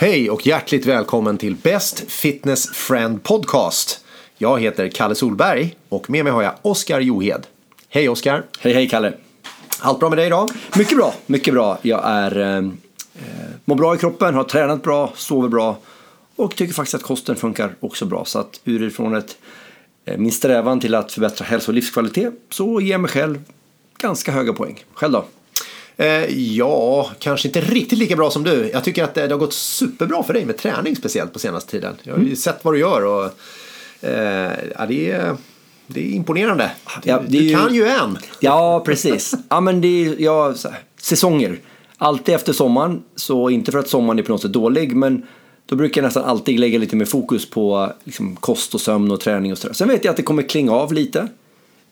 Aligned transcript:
Hej 0.00 0.30
och 0.30 0.46
hjärtligt 0.46 0.86
välkommen 0.86 1.38
till 1.38 1.54
Best 1.54 2.10
Fitness 2.10 2.68
Friend 2.68 3.22
Podcast. 3.22 4.04
Jag 4.36 4.60
heter 4.60 4.88
Kalle 4.88 5.14
Solberg 5.14 5.76
och 5.88 6.10
med 6.10 6.24
mig 6.24 6.32
har 6.32 6.42
jag 6.42 6.54
Oskar 6.62 7.00
Johed. 7.00 7.46
Hej 7.88 8.08
Oskar! 8.08 8.44
Hej 8.60 8.72
hej 8.72 8.88
Kalle! 8.88 9.12
Allt 9.80 10.00
bra 10.00 10.08
med 10.08 10.18
dig 10.18 10.26
idag? 10.26 10.50
Mycket 10.76 10.96
bra, 10.96 11.14
mycket 11.26 11.54
bra. 11.54 11.78
Jag 11.82 12.00
är, 12.04 12.56
eh, 12.56 12.70
mår 13.64 13.76
bra 13.76 13.94
i 13.94 13.98
kroppen, 13.98 14.34
har 14.34 14.44
tränat 14.44 14.82
bra, 14.82 15.12
sover 15.16 15.48
bra 15.48 15.78
och 16.36 16.56
tycker 16.56 16.74
faktiskt 16.74 16.94
att 16.94 17.02
kosten 17.02 17.36
funkar 17.36 17.74
också 17.80 18.06
bra. 18.06 18.24
Så 18.24 18.38
att 18.38 18.60
utifrån 18.64 19.14
ett, 19.14 19.36
eh, 20.04 20.18
min 20.18 20.32
strävan 20.32 20.80
till 20.80 20.94
att 20.94 21.12
förbättra 21.12 21.44
hälsa 21.44 21.70
och 21.70 21.74
livskvalitet 21.74 22.34
så 22.50 22.80
ger 22.80 22.92
jag 22.92 23.00
mig 23.00 23.10
själv 23.10 23.42
ganska 23.98 24.32
höga 24.32 24.52
poäng. 24.52 24.84
Själv 24.94 25.12
då? 25.12 25.24
Eh, 26.00 26.38
ja, 26.56 27.10
kanske 27.18 27.48
inte 27.48 27.60
riktigt 27.60 27.98
lika 27.98 28.16
bra 28.16 28.30
som 28.30 28.44
du. 28.44 28.70
Jag 28.72 28.84
tycker 28.84 29.04
att 29.04 29.14
det, 29.14 29.26
det 29.26 29.34
har 29.34 29.38
gått 29.38 29.52
superbra 29.52 30.22
för 30.22 30.34
dig 30.34 30.44
med 30.44 30.56
träning 30.56 30.96
speciellt 30.96 31.32
på 31.32 31.38
senaste 31.38 31.70
tiden. 31.70 31.94
Jag 32.02 32.12
har 32.12 32.18
ju 32.18 32.24
mm. 32.24 32.36
sett 32.36 32.64
vad 32.64 32.74
du 32.74 32.78
gör 32.78 33.04
och 33.04 33.24
eh, 34.08 34.52
ja, 34.78 34.86
det, 34.86 35.10
är, 35.10 35.36
det 35.86 36.00
är 36.00 36.10
imponerande. 36.12 36.70
Ja, 37.04 37.22
det 37.28 37.38
är 37.38 37.42
du 37.42 37.54
kan 37.54 37.74
ju 37.74 37.86
en. 37.86 38.18
Ja, 38.40 38.82
precis. 38.86 39.34
Ja, 39.48 39.60
men 39.60 39.80
det 39.80 40.06
är 40.06 40.14
ja, 40.18 40.54
säsonger. 41.00 41.58
Alltid 41.96 42.34
efter 42.34 42.52
sommaren, 42.52 43.02
så 43.16 43.50
inte 43.50 43.72
för 43.72 43.78
att 43.78 43.88
sommaren 43.88 44.18
är 44.18 44.22
på 44.22 44.32
något 44.32 44.42
sätt 44.42 44.52
dålig, 44.52 44.96
men 44.96 45.26
då 45.66 45.76
brukar 45.76 46.02
jag 46.02 46.06
nästan 46.06 46.24
alltid 46.24 46.60
lägga 46.60 46.78
lite 46.78 46.96
mer 46.96 47.04
fokus 47.04 47.50
på 47.50 47.92
liksom, 48.04 48.36
kost 48.36 48.74
och 48.74 48.80
sömn 48.80 49.10
och 49.10 49.20
träning 49.20 49.52
och 49.52 49.58
sådär. 49.58 49.74
Sen 49.74 49.88
vet 49.88 50.04
jag 50.04 50.10
att 50.10 50.16
det 50.16 50.22
kommer 50.22 50.42
klinga 50.42 50.72
av 50.72 50.92
lite 50.92 51.28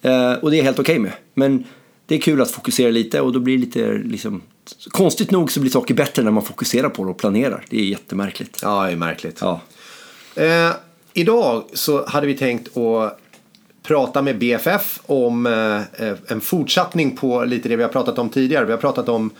eh, 0.02 0.33
och 0.33 0.51
det 0.51 0.59
är 0.59 0.63
helt 0.63 0.79
okej 0.79 0.93
okay 0.93 0.99
med. 0.99 1.13
Men 1.35 1.65
det 2.06 2.15
är 2.15 2.19
kul 2.19 2.41
att 2.41 2.51
fokusera 2.51 2.91
lite 2.91 3.20
och 3.20 3.33
då 3.33 3.41
blir 3.41 3.59
det 3.59 3.65
lite 3.65 3.92
liksom, 3.92 4.42
konstigt 4.91 5.30
nog 5.30 5.52
så 5.52 5.60
blir 5.60 5.70
saker 5.70 5.95
bättre 5.95 6.23
när 6.23 6.30
man 6.30 6.45
fokuserar 6.45 6.88
på 6.88 7.05
det 7.05 7.10
och 7.10 7.19
planerar. 7.19 7.65
Det 7.70 7.80
är 7.80 7.84
jättemärkligt. 7.84 8.60
Ja, 8.62 8.87
det 8.87 8.92
är 8.92 8.96
märkligt. 8.96 9.38
Ja. 9.41 9.60
Eh, 10.34 10.70
idag 11.12 11.65
så 11.73 12.07
hade 12.07 12.26
vi 12.26 12.35
tänkt 12.35 12.76
att 12.76 13.21
prata 13.82 14.23
med 14.23 14.38
BFF 14.38 15.01
om 15.07 15.46
eh, 15.46 16.13
en 16.26 16.40
fortsättning 16.40 17.16
på 17.16 17.45
lite 17.45 17.68
det 17.68 17.76
vi 17.76 17.82
har 17.82 17.90
pratat 17.90 18.18
om 18.18 18.29
tidigare. 18.29 18.65
Vi 18.65 18.73
har 18.73 18.79
pratat 18.79 19.09
om, 19.09 19.30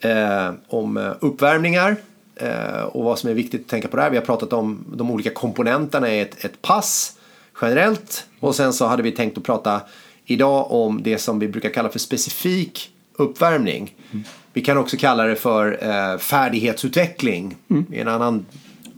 eh, 0.00 0.50
om 0.68 1.14
uppvärmningar 1.20 1.96
eh, 2.36 2.82
och 2.82 3.04
vad 3.04 3.18
som 3.18 3.30
är 3.30 3.34
viktigt 3.34 3.60
att 3.60 3.68
tänka 3.68 3.88
på 3.88 3.96
där. 3.96 4.10
Vi 4.10 4.16
har 4.16 4.24
pratat 4.24 4.52
om 4.52 4.84
de 4.94 5.10
olika 5.10 5.30
komponenterna 5.30 6.14
i 6.14 6.20
ett, 6.20 6.44
ett 6.44 6.62
pass 6.62 7.16
generellt 7.60 8.26
och 8.40 8.54
sen 8.54 8.72
så 8.72 8.86
hade 8.86 9.02
vi 9.02 9.12
tänkt 9.12 9.38
att 9.38 9.44
prata 9.44 9.80
idag 10.26 10.72
om 10.72 11.02
det 11.02 11.18
som 11.18 11.38
vi 11.38 11.48
brukar 11.48 11.70
kalla 11.70 11.88
för 11.88 11.98
specifik 11.98 12.90
uppvärmning. 13.16 13.94
Mm. 14.12 14.24
Vi 14.52 14.60
kan 14.60 14.78
också 14.78 14.96
kalla 14.96 15.24
det 15.24 15.36
för 15.36 15.78
eh, 15.82 16.18
färdighetsutveckling. 16.18 17.56
Mm. 17.70 17.86
Det 17.88 17.96
är 17.96 18.00
en 18.00 18.08
annan 18.08 18.46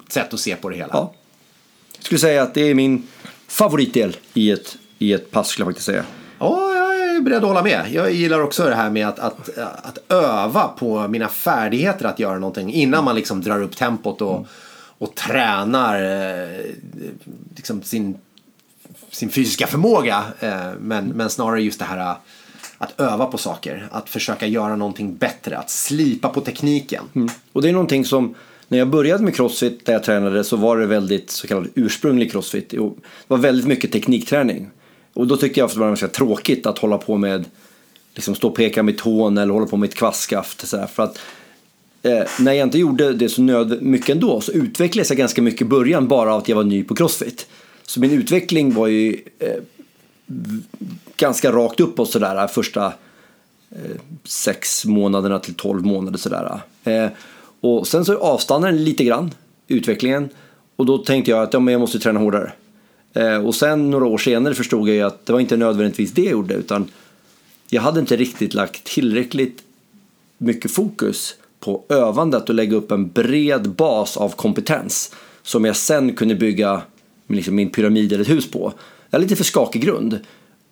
sätt 0.08 0.34
att 0.34 0.41
se 0.41 0.56
på 0.56 0.69
det 0.69 0.77
hela. 0.77 0.91
Ja. 0.92 1.12
Jag 1.97 2.05
skulle 2.05 2.19
säga 2.19 2.42
att 2.42 2.55
det 2.55 2.70
är 2.70 2.75
min 2.75 3.06
favoritdel 3.48 4.16
i 4.34 4.50
ett, 4.50 4.77
i 4.98 5.12
ett 5.12 5.31
pass 5.31 5.48
skulle 5.48 5.62
jag 5.62 5.69
faktiskt 5.69 5.86
säga. 5.86 6.05
Ja, 6.39 6.75
jag 6.75 7.16
är 7.16 7.20
beredd 7.20 7.36
att 7.36 7.48
hålla 7.48 7.62
med. 7.62 7.86
Jag 7.92 8.12
gillar 8.12 8.41
också 8.41 8.69
det 8.69 8.75
här 8.75 8.91
med 8.91 9.09
att, 9.09 9.19
att, 9.19 9.59
att 9.59 10.12
öva 10.12 10.69
på 10.69 11.09
mina 11.09 11.28
färdigheter 11.28 12.05
att 12.05 12.19
göra 12.19 12.38
någonting 12.38 12.72
innan 12.72 13.05
man 13.05 13.14
liksom 13.14 13.41
drar 13.41 13.62
upp 13.62 13.77
tempot 13.77 14.22
och, 14.22 14.36
mm. 14.36 14.48
och 14.98 15.14
tränar 15.14 16.03
eh, 16.03 16.64
liksom 17.56 17.83
sin 17.83 18.19
sin 19.15 19.31
fysiska 19.31 19.67
förmåga. 19.67 20.25
Eh, 20.41 20.70
men, 20.81 21.09
men 21.09 21.31
snarare 21.31 21.62
just 21.62 21.79
det 21.79 21.84
här 21.84 21.98
eh, 21.98 22.17
att 22.79 23.01
öva 23.01 23.27
på 23.27 23.39
saker, 23.39 23.89
att 23.91 24.09
försöka 24.09 24.47
göra 24.47 24.77
någonting 24.77 25.17
bättre, 25.17 25.59
att 25.59 25.71
slipa 25.71 26.29
på 26.29 26.41
tekniken. 26.41 27.05
Mm. 27.15 27.29
Och 27.53 27.62
det 27.62 27.69
är 27.69 27.73
någonting 27.73 28.05
som, 28.05 28.34
när 28.69 28.79
jag 28.79 28.89
började 28.89 29.25
med 29.25 29.37
crossfit 29.37 29.87
där 29.87 29.93
jag 29.93 30.03
tränade 30.03 30.45
så 30.45 30.56
var 30.56 30.79
det 30.79 30.87
väldigt 30.87 31.31
så 31.31 31.47
kallad 31.47 31.69
ursprunglig 31.75 32.33
crossfit. 32.33 32.69
Det 32.71 32.91
var 33.27 33.39
väldigt 33.39 33.67
mycket 33.67 33.93
teknikträning. 33.93 34.71
Och 35.15 35.27
då 35.27 35.37
tyckte 35.37 35.61
jag 35.61 35.67
att 35.67 35.75
det 35.75 35.81
var 35.81 35.87
ganska 35.87 36.09
tråkigt 36.09 36.67
att 36.67 36.78
hålla 36.78 36.99
på 36.99 37.17
med, 37.17 37.44
liksom 38.15 38.34
stå 38.34 38.49
och 38.49 38.56
peka 38.56 38.83
med 38.83 38.99
tån 38.99 39.38
eller 39.38 39.53
hålla 39.53 39.67
på 39.67 39.77
med 39.77 39.88
ett 39.88 39.94
kvastskaft. 39.94 40.69
Så 40.69 40.87
För 40.87 41.03
att 41.03 41.19
eh, 42.03 42.22
när 42.38 42.53
jag 42.53 42.67
inte 42.67 42.78
gjorde 42.78 43.12
det 43.12 43.28
så 43.28 43.43
nöd 43.43 43.83
mycket 43.83 44.09
ändå 44.09 44.41
så 44.41 44.53
utvecklades 44.53 45.11
jag 45.11 45.19
ganska 45.19 45.43
mycket 45.43 45.62
i 45.62 45.65
början 45.65 46.09
bara 46.09 46.34
av 46.34 46.38
att 46.38 46.49
jag 46.49 46.56
var 46.56 46.65
ny 46.65 46.84
på 46.84 46.94
crossfit. 46.94 47.47
Så 47.87 48.00
min 48.00 48.11
utveckling 48.11 48.75
var 48.75 48.87
ju 48.87 49.22
eh, 49.39 49.49
ganska 51.17 51.53
rakt 51.53 51.81
uppåt 51.81 52.11
sådär 52.11 52.43
eh, 52.43 52.49
första 52.49 52.87
eh, 53.71 53.97
sex 54.25 54.84
månaderna 54.84 55.39
till 55.39 55.55
tolv 55.55 55.87
månader 55.87 56.19
sådär. 56.19 56.61
Eh, 56.84 57.09
och 57.61 57.87
sen 57.87 58.05
så 58.05 58.19
avstannade 58.19 58.73
den 58.73 58.84
lite 58.84 59.05
grann, 59.05 59.34
utvecklingen. 59.69 60.28
Och 60.77 60.87
då 60.87 60.99
tänkte 60.99 61.31
jag 61.31 61.43
att 61.43 61.53
ja, 61.53 61.61
men 61.61 61.73
jag 61.73 61.81
måste 61.81 61.99
träna 61.99 62.21
hårdare. 62.21 62.53
Eh, 63.12 63.47
och 63.47 63.55
sen 63.55 63.91
några 63.91 64.06
år 64.06 64.19
senare 64.19 64.55
förstod 64.55 64.89
jag 64.89 64.97
ju 64.97 65.03
att 65.03 65.27
det 65.27 65.33
var 65.33 65.41
inte 65.41 65.56
nödvändigtvis 65.56 66.12
det 66.12 66.23
jag 66.23 66.33
gjorde 66.33 66.55
utan 66.55 66.91
jag 67.69 67.83
hade 67.83 68.00
inte 68.00 68.17
riktigt 68.17 68.55
lagt 68.55 68.84
tillräckligt 68.84 69.62
mycket 70.39 70.71
fokus 70.71 71.34
på 71.61 71.83
övandet 71.89 72.49
och 72.49 72.55
lägga 72.55 72.77
upp 72.77 72.91
en 72.91 73.09
bred 73.09 73.71
bas 73.71 74.17
av 74.17 74.28
kompetens 74.28 75.15
som 75.43 75.65
jag 75.65 75.77
sen 75.77 76.17
kunde 76.17 76.34
bygga 76.34 76.83
liksom 77.29 77.55
min 77.55 77.71
pyramid 77.71 78.12
eller 78.12 78.23
ett 78.23 78.31
hus 78.31 78.51
på. 78.51 78.73
Jag 79.11 79.17
hade 79.17 79.23
lite 79.23 79.37
för 79.37 79.45
skakig 79.45 79.83
grund. 79.83 80.19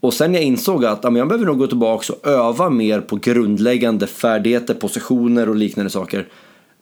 Och 0.01 0.15
sen 0.15 0.35
jag 0.35 0.43
insåg 0.43 0.85
att 0.85 1.01
ja, 1.03 1.17
jag 1.17 1.29
behöver 1.29 1.47
nog 1.47 1.59
gå 1.59 1.67
tillbaka 1.67 2.13
och 2.13 2.27
öva 2.27 2.71
mer 2.71 3.01
på 3.01 3.17
grundläggande 3.17 4.07
färdigheter, 4.07 4.75
positioner 4.75 5.49
och 5.49 5.57
liknande 5.57 5.91
saker. 5.91 6.29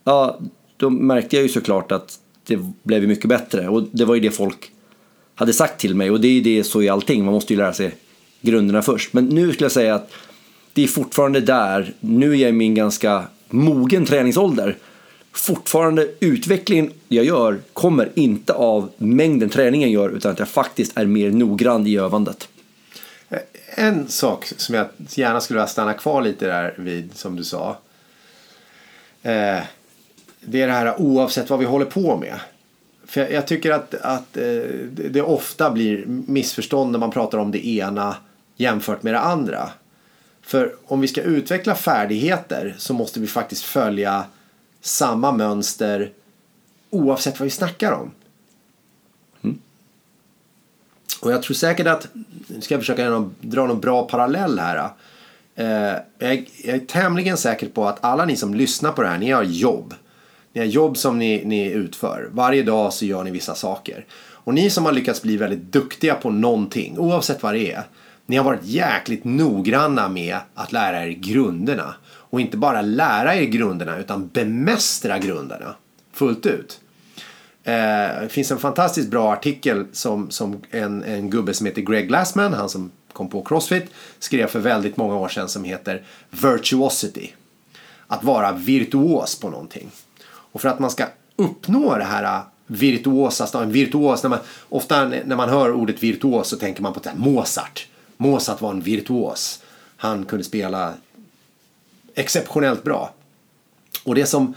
Ja, 0.05 0.39
då 0.77 0.91
märkte 0.91 1.37
jag 1.37 1.43
ju 1.43 1.49
såklart 1.49 1.93
att 1.93 2.19
det 2.47 2.59
blev 2.83 3.09
mycket 3.09 3.29
bättre 3.29 3.69
och 3.69 3.83
det 3.93 4.05
var 4.05 4.15
ju 4.15 4.21
det 4.21 4.31
folk 4.31 4.73
hade 5.35 5.53
sagt 5.53 5.81
till 5.81 5.95
mig 5.95 6.11
och 6.11 6.21
det 6.21 6.29
är 6.29 6.33
ju 6.33 6.41
det 6.41 6.65
så 6.65 6.83
i 6.83 6.89
allting, 6.89 7.25
man 7.25 7.35
måste 7.35 7.53
ju 7.53 7.59
lära 7.59 7.73
sig 7.73 7.95
grunderna 8.41 8.83
först. 8.83 9.13
Men 9.13 9.27
nu 9.27 9.53
skulle 9.53 9.65
jag 9.65 9.73
säga 9.73 9.95
att 9.95 10.13
det 10.73 10.85
är 10.85 10.89
fortfarande 10.89 11.41
där, 11.41 11.95
nu 12.01 12.33
är 12.33 12.37
jag 12.37 12.49
i 12.49 12.53
min 12.53 12.75
ganska 12.75 13.25
mogen 13.49 14.07
träningsålder 14.07 14.77
fortfarande 15.33 16.09
utvecklingen 16.21 16.93
jag 17.09 17.25
gör 17.25 17.59
kommer 17.73 18.09
inte 18.15 18.53
av 18.53 18.91
mängden 18.97 19.49
träning 19.49 19.83
jag 19.83 19.91
gör 19.91 20.11
utan 20.11 20.33
att 20.33 20.39
jag 20.39 20.49
faktiskt 20.49 20.99
är 20.99 21.07
mer 21.07 21.31
noggrann 21.31 21.87
i 21.87 21.97
övandet. 21.97 22.49
Eh, 23.29 23.39
en 23.75 24.09
sak 24.09 24.53
som 24.57 24.75
jag 24.75 24.87
gärna 25.09 25.41
skulle 25.41 25.59
vilja 25.59 25.67
stanna 25.67 25.95
kvar 25.95 26.23
lite 26.23 26.47
där 26.47 26.75
vid 26.79 27.11
som 27.15 27.37
du 27.37 27.45
sa. 27.45 27.79
Eh, 29.23 29.59
det 30.41 30.63
är 30.63 30.67
det 30.67 30.73
här 30.73 31.01
oavsett 31.01 31.51
vad 31.51 31.59
vi 31.59 31.65
håller 31.65 31.85
på 31.85 32.17
med. 32.17 32.41
För 33.07 33.29
jag, 33.29 33.47
tycker 33.47 33.71
att, 33.71 33.95
att 33.95 34.37
eh, 34.37 34.43
det 35.11 35.23
ofta 35.23 35.71
blir 35.71 36.05
missförstånd 36.07 36.93
när 36.93 36.99
man 36.99 37.11
pratar 37.11 37.39
om 37.39 37.51
det 37.51 37.67
ena 37.67 38.17
jämfört 38.57 39.03
med 39.03 39.15
det 39.15 39.21
andra. 39.21 39.71
För 40.43 40.75
om 40.85 41.01
vi 41.01 41.09
ska 41.09 41.23
utveckla 41.23 41.75
färdigheter 41.75 42.75
så 42.79 42.95
måste 42.95 43.21
vi 43.21 43.27
faktiskt 43.27 43.63
följa 43.63 44.25
samma 44.81 45.33
mönster 45.33 46.13
oavsett 46.91 47.41
vad 47.41 47.45
vi 47.45 47.51
snackar 47.51 47.93
om. 47.93 48.11
Mm. 49.43 49.59
Och 51.21 51.33
jag 51.33 51.43
tror 51.43 51.55
säkert 51.55 51.87
att, 51.87 52.09
nu 52.47 52.61
ska 52.61 52.75
jag 52.75 52.81
försöka 52.81 53.31
dra 53.41 53.67
någon 53.67 53.81
bra 53.81 54.03
parallell 54.03 54.59
här. 54.59 54.91
Eh, 55.55 55.67
jag, 56.19 56.33
är, 56.33 56.45
jag 56.65 56.75
är 56.75 56.87
tämligen 56.87 57.37
säker 57.37 57.69
på 57.69 57.89
att 57.89 58.05
alla 58.05 58.25
ni 58.25 58.37
som 58.37 58.55
lyssnar 58.55 58.93
på 58.93 59.03
det 59.03 59.09
här, 59.09 59.19
ni 59.19 59.31
har 59.31 59.43
jobb. 59.43 59.95
Ni 60.53 60.61
har 60.61 60.67
jobb 60.67 60.97
som 60.97 61.19
ni, 61.19 61.45
ni 61.45 61.71
utför. 61.71 62.29
Varje 62.33 62.63
dag 62.63 62.93
så 62.93 63.05
gör 63.05 63.25
ni 63.25 63.31
vissa 63.31 63.55
saker. 63.55 64.05
Och 64.45 64.55
ni 64.55 64.71
som 64.71 64.85
har 64.85 64.93
lyckats 64.93 65.23
bli 65.23 65.37
väldigt 65.37 65.73
duktiga 65.73 66.15
på 66.15 66.31
någonting, 66.31 66.99
oavsett 66.99 67.43
vad 67.43 67.55
det 67.55 67.73
är. 67.73 67.83
Ni 68.27 68.37
har 68.37 68.45
varit 68.45 68.65
jäkligt 68.65 69.25
noggranna 69.25 70.09
med 70.09 70.37
att 70.55 70.73
lära 70.73 71.05
er 71.05 71.11
grunderna. 71.11 71.95
Och 72.31 72.41
inte 72.41 72.57
bara 72.57 72.83
lära 72.83 73.35
er 73.35 73.45
grunderna 73.45 73.99
utan 73.99 74.29
bemästra 74.29 75.19
grunderna 75.19 75.75
fullt 76.13 76.47
ut. 76.47 76.81
Eh, 77.65 78.23
det 78.23 78.29
finns 78.31 78.51
en 78.51 78.59
fantastiskt 78.59 79.11
bra 79.11 79.33
artikel 79.33 79.87
som, 79.93 80.31
som 80.31 80.63
en, 80.71 81.05
en 81.05 81.31
gubbe 81.31 81.55
som 81.55 81.67
heter 81.67 81.83
Greg 81.83 82.09
Glassman, 82.09 82.53
han 82.53 82.69
som 82.69 82.91
kom 83.13 83.29
på 83.29 83.43
Crossfit, 83.43 83.91
skrev 84.19 84.47
för 84.47 84.61
väldigt 84.61 84.97
många 84.97 85.17
år 85.17 85.29
sedan 85.29 85.49
som 85.49 85.65
heter 85.65 86.03
Virtuosity. 86.31 87.31
Att 88.07 88.25
vara 88.25 88.53
virtuos 88.53 89.41
på 89.41 89.51
någonting. 89.51 89.91
Och 90.25 90.61
för 90.61 90.69
att 90.69 90.79
man 90.79 90.91
ska 90.91 91.07
uppnå 91.37 91.97
det 91.97 92.05
här 92.05 92.25
äh, 92.25 92.43
virtuosa, 92.67 93.63
en 93.63 93.73
virtuos, 93.73 94.23
när 94.23 94.31
man, 94.31 94.39
ofta 94.69 95.05
när 95.05 95.37
man 95.37 95.49
hör 95.49 95.73
ordet 95.73 96.03
virtuos 96.03 96.49
så 96.49 96.57
tänker 96.57 96.83
man 96.83 96.93
på 96.93 97.01
det 97.01 97.13
Mozart. 97.17 97.87
Mozart 98.17 98.61
var 98.61 98.71
en 98.71 98.81
virtuos. 98.81 99.63
Han 99.97 100.25
kunde 100.25 100.45
spela 100.45 100.95
exceptionellt 102.15 102.83
bra. 102.83 103.15
Och 104.05 104.15
det 104.15 104.27
som, 104.27 104.55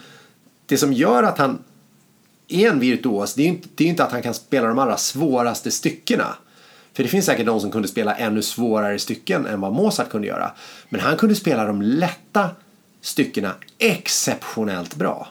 det 0.65 0.77
som 0.77 0.93
gör 0.93 1.23
att 1.23 1.37
han 1.37 1.63
är 2.47 2.69
en 2.69 2.79
virtuos, 2.79 3.33
det 3.33 3.41
är 3.41 3.43
ju 3.43 3.49
inte, 3.49 3.67
det 3.75 3.83
är 3.83 3.87
inte 3.87 4.03
att 4.03 4.11
han 4.11 4.21
kan 4.21 4.33
spela 4.33 4.67
de 4.67 4.79
allra 4.79 4.97
svåraste 4.97 5.71
styckena. 5.71 6.35
För 6.93 7.03
det 7.03 7.09
finns 7.09 7.25
säkert 7.25 7.45
de 7.45 7.59
som 7.59 7.71
kunde 7.71 7.87
spela 7.87 8.15
ännu 8.15 8.41
svårare 8.41 8.99
stycken 8.99 9.45
än 9.45 9.61
vad 9.61 9.73
Mozart 9.73 10.09
kunde 10.09 10.27
göra. 10.27 10.51
Men 10.89 11.01
han 11.01 11.17
kunde 11.17 11.35
spela 11.35 11.65
de 11.65 11.81
lätta 11.81 12.49
styckena 13.01 13.55
exceptionellt 13.77 14.95
bra. 14.95 15.27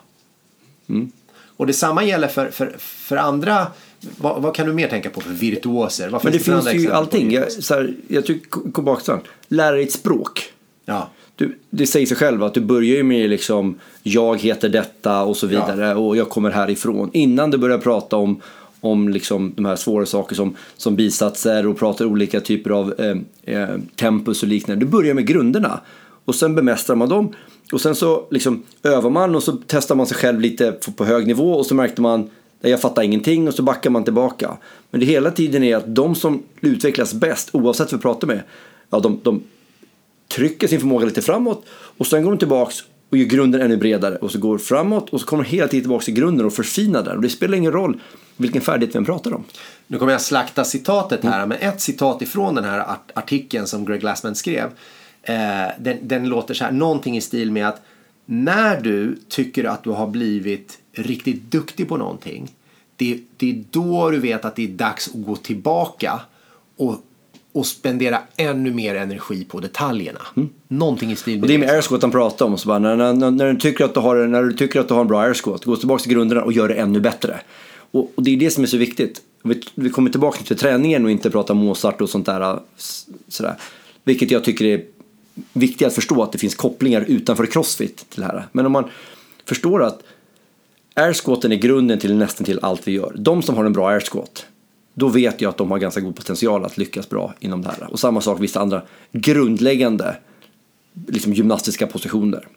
Mm. 0.89 1.13
Och 1.57 1.67
detsamma 1.67 2.05
gäller 2.05 2.29
för, 2.29 2.51
för, 2.51 2.75
för 2.79 3.17
andra. 3.17 3.67
Vad, 4.01 4.43
vad 4.43 4.55
kan 4.55 4.67
du 4.67 4.73
mer 4.73 4.89
tänka 4.89 5.11
på 5.11 5.21
för 5.21 5.31
virtuoser? 5.31 6.09
Vad 6.09 6.25
Men 6.25 6.33
det 6.33 6.39
finns 6.39 6.57
andra 6.57 6.73
ju 6.73 6.77
exempel 6.77 6.93
på 6.93 6.99
allting. 6.99 7.33
Jag, 7.33 7.53
så 7.53 7.75
här, 7.75 7.95
jag 8.09 8.27
tycker, 8.27 8.73
kom 8.73 8.85
bak 8.85 9.05
till. 9.05 9.15
Lära 9.49 9.77
dig 9.77 9.85
ett 9.85 9.93
språk. 9.93 10.53
Ja. 10.85 11.11
Du, 11.37 11.59
det 11.71 11.87
säger 11.87 12.07
sig 12.07 12.17
själv 12.17 12.43
att 12.43 12.55
du 12.55 12.61
börjar 12.61 12.97
ju 12.97 13.03
med 13.03 13.31
liksom 13.31 13.75
jag 14.03 14.41
heter 14.41 14.69
detta 14.69 15.23
och 15.23 15.37
så 15.37 15.47
vidare 15.47 15.95
och 15.95 16.17
jag 16.17 16.29
kommer 16.29 16.51
härifrån. 16.51 17.11
Innan 17.13 17.51
du 17.51 17.59
börjar 17.59 17.79
prata 17.79 18.17
om, 18.17 18.41
om 18.81 19.09
liksom 19.09 19.53
de 19.57 19.65
här 19.65 19.77
svåra 19.77 20.07
saker 20.07 20.37
som, 20.37 20.57
som 20.77 20.97
bisatser 20.97 21.67
och 21.67 21.79
pratar 21.79 22.05
olika 22.05 22.41
typer 22.41 22.71
av 22.71 22.95
eh, 22.99 23.17
eh, 23.57 23.77
tempus 23.97 24.43
och 24.43 24.49
liknande. 24.49 24.85
Du 24.85 24.91
börjar 24.91 25.15
med 25.15 25.27
grunderna 25.27 25.81
och 26.25 26.35
sen 26.35 26.55
bemästrar 26.55 26.97
man 26.97 27.09
dem 27.09 27.35
och 27.73 27.81
sen 27.81 27.95
så 27.95 28.27
liksom 28.31 28.63
övar 28.83 29.11
man 29.11 29.35
och 29.35 29.43
så 29.43 29.53
testar 29.67 29.95
man 29.95 30.07
sig 30.07 30.17
själv 30.17 30.41
lite 30.41 30.73
på, 30.97 31.05
hög 31.05 31.27
nivå 31.27 31.53
och 31.53 31.67
så 31.67 31.75
märkte 31.75 32.03
man 32.03 32.31
jag 32.61 32.81
fattar 32.81 33.03
ingenting 33.03 33.49
och 33.49 33.55
så 33.55 33.63
backar 33.63 33.91
man 33.91 34.05
tillbaka. 34.05 34.57
Men 34.91 35.01
det 35.01 35.07
hela 35.07 35.31
tiden 35.31 35.63
är 35.63 35.77
att 35.77 35.95
de 35.95 36.15
som 36.15 36.43
utvecklas 36.61 37.15
bäst 37.15 37.49
oavsett 37.53 37.93
vad 37.93 38.01
vi 38.01 38.03
pratar 38.03 38.27
med, 38.27 38.41
ja, 38.91 39.01
de, 39.01 39.21
de 39.23 39.43
trycker 40.37 40.69
sin 40.69 40.81
förmåga 40.81 41.07
lite 41.07 41.23
framåt 41.23 41.65
och 41.71 42.07
sen 42.07 42.23
går 42.23 42.31
de 42.31 42.39
tillbaks 42.39 42.77
och 43.11 43.19
gör 43.19 43.27
grunden 43.27 43.61
ännu 43.61 43.77
bredare 43.77 44.17
och 44.17 44.31
så 44.31 44.39
går 44.39 44.59
framåt 44.59 45.11
och 45.11 45.21
så 45.21 45.27
kommer 45.27 45.45
de 45.45 45.51
hela 45.51 45.69
tiden 45.69 45.83
tillbaks 45.83 46.05
till 46.05 46.15
grunden 46.15 46.47
och 46.47 46.53
förfinar 46.53 47.03
den. 47.03 47.17
Och 47.17 47.23
det 47.23 47.29
spelar 47.29 47.59
ingen 47.59 47.73
roll 47.73 48.01
vilken 48.37 48.63
färdighet 48.63 48.95
vi 48.95 48.99
än 48.99 49.05
pratar 49.05 49.35
om. 49.35 49.45
Nu 49.87 49.99
kommer 49.99 50.13
jag 50.13 50.21
slakta 50.21 50.65
citatet 50.65 51.23
Mm. 51.25 51.33
här, 51.33 51.47
men 51.47 51.59
ett 51.59 51.81
citat 51.81 52.23
ifrån 52.23 52.55
den 52.55 52.65
här 52.65 52.97
artikeln 53.15 53.67
som 53.67 53.85
Greg 53.85 54.01
Glassman 54.01 54.35
skrev. 54.35 54.71
Eh, 55.23 55.35
den, 55.79 55.99
den 56.03 56.29
låter 56.29 56.55
så 56.55 56.65
här, 56.65 56.73
någonting 56.73 57.17
i 57.17 57.21
stil 57.21 57.53
med 57.53 57.69
att 57.69 57.83
när 58.27 58.81
du 58.81 59.19
tycker 59.29 59.65
att 59.65 59.85
du 59.85 59.91
har 59.91 60.07
blivit 60.07 60.79
riktigt 60.93 61.43
duktig 61.43 61.89
på 61.89 61.97
någonting. 61.97 62.51
Det, 62.97 63.21
det 63.37 63.51
är 63.51 63.65
då 63.71 64.11
du 64.11 64.19
vet 64.19 64.45
att 64.45 64.57
det 64.57 64.65
är 64.65 64.69
dags 64.69 65.09
att 65.09 65.25
gå 65.27 65.37
tillbaka 65.37 66.21
och, 66.77 66.97
och 67.53 67.67
spendera 67.67 68.19
ännu 68.37 68.75
mer 68.75 68.95
energi 68.95 69.45
på 69.45 69.61
detaljerna. 69.61 70.21
Någonting 70.69 71.13
i 71.13 71.17
stil 71.17 71.33
med 71.33 71.37
Mm. 71.39 71.43
Och 71.43 71.49
det 71.49 71.55
är 71.55 71.59
med 71.59 71.77
airsquat 71.77 72.03
han 72.03 72.11
pratar 72.11 72.47
om. 72.47 72.59
Så 72.59 72.69
bara, 72.69 72.79
när, 72.79 72.97
när, 72.97 73.31
när, 73.31 73.53
du 73.53 73.61
tycker 73.61 73.85
att 73.85 73.95
du 73.95 74.01
har, 74.01 74.17
när 74.27 74.43
du 74.43 74.53
tycker 74.53 74.81
att 74.81 74.89
du 74.89 74.95
har 74.95 75.01
en 75.01 75.07
bra 75.07 75.21
airsquat, 75.21 75.65
gå 75.65 75.77
tillbaka 75.77 76.03
till 76.03 76.13
grunderna 76.13 76.43
och 76.43 76.53
gör 76.53 76.69
det 76.69 76.75
ännu 76.75 77.01
bättre. 77.01 77.41
Och, 77.91 78.13
och 78.15 78.23
det 78.23 78.31
är 78.31 78.37
det 78.37 78.51
som 78.51 78.63
är 78.63 78.69
så 78.69 78.77
viktigt. 78.77 79.23
Vi, 79.43 79.63
vi 79.75 79.91
kommer 79.91 80.11
tillbaka 80.11 80.43
till 80.43 80.57
träningen 80.57 81.05
och 81.05 81.11
inte 81.11 81.31
prata 81.31 81.55
Mozart 81.55 82.01
och 82.01 82.11
sånt 82.11 82.27
där. 82.27 82.59
Sådär. 83.29 83.55
Vilket 84.05 84.31
jag 84.31 84.45
tycker 84.45 84.65
är 84.65 84.85
viktigt 85.53 85.87
att 85.87 85.95
förstå 85.95 86.23
att 86.23 86.33
det 86.33 86.39
finns 86.39 86.55
kopplingar 86.55 87.05
utanför 87.09 87.47
crossfit 87.47 88.11
till 88.11 88.21
det 88.21 88.27
här. 88.27 88.47
Men 88.53 88.67
om 88.67 88.73
man 88.73 88.85
förstår 89.45 89.83
att 89.83 90.03
airsquaten 90.95 91.53
är 91.53 91.57
grunden 91.57 91.99
till 91.99 92.17
nästan 92.17 92.45
till 92.45 92.59
allt 92.63 92.89
vi 92.89 92.93
gör. 92.93 93.13
De 93.19 93.43
som 93.43 93.57
har 93.57 93.65
en 93.65 93.73
bra 93.73 93.89
airsquat, 93.89 94.47
då 94.95 95.09
vet 95.09 95.41
jag 95.41 95.49
att 95.49 95.57
de 95.57 95.71
har 95.71 95.79
ganska 95.79 96.01
god 96.01 96.17
potential 96.17 96.65
att 96.65 96.79
lyckas 96.79 97.09
bra 97.09 97.35
inom 97.41 97.63
det 97.63 97.69
här. 97.69 97.93
Och 97.93 98.01
samma 98.01 98.21
sak 98.21 98.41
vissa 98.41 98.61
andra 98.61 98.83
grundläggande 99.13 100.17
liksom 101.07 101.33
gymnastiska 101.33 101.87
positioner. 101.87 102.49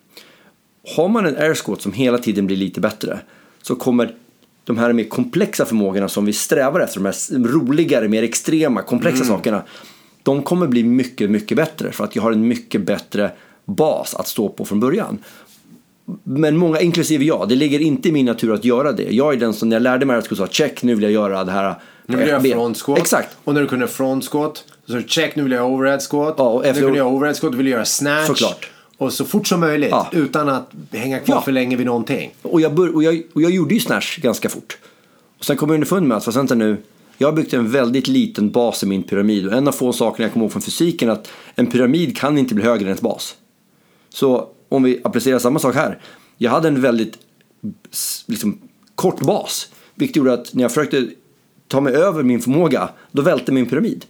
Har 0.96 1.08
man 1.08 1.26
en 1.26 1.38
airsquat 1.38 1.82
som 1.82 1.94
hela 1.94 2.18
tiden 2.18 2.48
blir 2.48 2.58
lite 2.58 2.82
bättre 2.82 3.20
så 3.62 3.76
kommer 3.76 4.16
de 4.64 4.78
här 4.78 4.94
mer 4.94 5.04
komplexa 5.04 5.66
förmågorna 5.66 6.10
som 6.10 6.26
vi 6.26 6.34
strävar 6.34 6.80
efter, 6.80 7.00
de 7.00 7.06
här 7.06 7.40
roligare, 7.48 8.08
mer 8.08 8.24
extrema, 8.24 8.82
komplexa 8.82 9.26
sakerna, 9.26 9.64
de 10.24 10.42
kommer 10.42 10.68
bli 10.68 10.84
mycket, 10.84 11.30
mycket 11.30 11.58
bättre 11.58 11.92
för 11.92 12.04
att 12.04 12.16
jag 12.16 12.24
har 12.24 12.32
en 12.32 12.48
mycket 12.48 12.82
bättre 12.82 13.32
bas 13.66 14.16
att 14.16 14.28
stå 14.28 14.50
på 14.50 14.66
från 14.66 14.80
början. 14.80 15.18
Men 16.24 16.58
många, 16.58 16.80
inklusive 16.80 17.26
jag, 17.26 17.50
det 17.50 17.56
ligger 17.56 17.80
inte 17.80 18.10
i 18.10 18.12
min 18.12 18.26
natur 18.26 18.54
att 18.54 18.66
göra 18.66 18.92
det. 18.92 19.14
Jag 19.14 19.34
är 19.34 19.38
den 19.38 19.54
som 19.54 19.70
när 19.70 19.76
jag 19.76 19.84
lärde 19.84 20.06
mig 20.06 20.16
airsquat 20.16 20.38
sa 20.38 20.48
check, 20.48 20.84
nu 20.84 20.96
vill 20.96 21.04
jag 21.04 21.12
göra 21.12 21.44
det 21.44 21.52
här. 21.52 21.76
Nu 22.06 22.18
vill 22.18 22.28
jag 22.28 22.46
göra 22.46 22.56
front 22.56 22.78
squat. 22.82 23.00
Exakt. 23.00 23.38
Och 23.44 23.54
när 23.54 23.62
du 23.62 23.68
kunde 23.68 23.88
front 23.88 24.30
squat. 24.30 24.64
Så 24.88 25.02
check, 25.02 25.36
nu 25.36 25.44
vill 25.44 25.52
jag 25.52 25.60
göra 25.60 25.74
overhead 25.74 26.00
squat. 26.00 26.36
Ja, 26.38 26.44
och 26.50 26.62
nu 26.62 26.68
efter- 26.70 26.82
kunde 26.82 26.98
jag 26.98 27.06
göra 27.06 27.16
overhead 27.16 27.34
squat, 27.34 27.52
du 27.52 27.58
vill 27.58 27.68
göra 27.68 27.86
snatch. 27.86 28.28
Såklart. 28.28 28.70
Och 28.98 29.14
så 29.14 29.26
fort 29.26 29.48
som 29.48 29.60
möjligt. 29.60 29.90
Ja. 29.92 30.10
Utan 30.12 30.50
att 30.50 30.72
hänga 30.92 31.20
kvar 31.20 31.36
Ja. 31.36 31.42
för 31.42 31.52
länge 31.52 31.76
vid 31.76 31.86
någonting. 31.86 32.34
Och 32.42 32.62
jag, 32.62 32.74
bör, 32.74 32.96
och, 32.96 33.04
jag, 33.04 33.24
och 33.34 33.42
jag 33.42 33.52
gjorde 33.52 33.74
ju 33.74 33.80
snatch 33.80 34.18
ganska 34.18 34.50
fort. 34.50 34.78
Och 35.40 35.46
sen 35.46 35.58
kom 35.58 35.70
jag 35.70 35.74
underfund 35.74 36.08
med 36.08 36.18
att, 36.18 36.26
fast 36.26 36.38
vänta 36.38 36.56
nu, 36.56 36.78
jag 37.18 37.28
har 37.28 37.34
byggt 37.34 37.54
en 37.54 37.72
väldigt 37.72 38.08
liten 38.08 38.52
bas 38.52 38.84
i 38.84 38.86
min 38.86 39.04
pyramid. 39.04 39.48
Och 39.48 39.54
en 39.54 39.68
av 39.68 39.72
få 39.72 39.94
sakerna 39.94 40.26
jag 40.26 40.34
kommer 40.34 40.44
ihåg 40.46 40.52
från 40.52 40.62
fysiken 40.62 41.10
är 41.10 41.14
att 41.14 41.28
en 41.56 41.68
pyramid 41.68 42.18
kan 42.18 42.38
inte 42.38 42.56
bli 42.56 42.64
högre 42.64 42.88
än 42.90 42.94
ett 42.96 43.02
bas. 43.02 43.36
Så 44.10 44.48
om 44.70 44.84
vi 44.84 45.02
applicerar 45.04 45.40
samma 45.40 45.60
sak 45.60 45.76
här. 45.76 46.00
Jag 46.38 46.52
hade 46.52 46.68
en 46.68 46.82
väldigt 46.82 47.18
liksom, 48.28 48.60
kort 48.96 49.20
bas. 49.20 49.70
Vilket 49.96 50.16
gjorde 50.16 50.34
att 50.34 50.54
när 50.54 50.62
jag 50.62 50.72
försökte 50.72 51.08
ta 51.68 51.82
mig 51.82 51.94
över 51.94 52.24
min 52.24 52.42
förmåga, 52.42 52.90
då 53.12 53.22
välter 53.22 53.54
min 53.54 53.66
pyramid. 53.66 54.06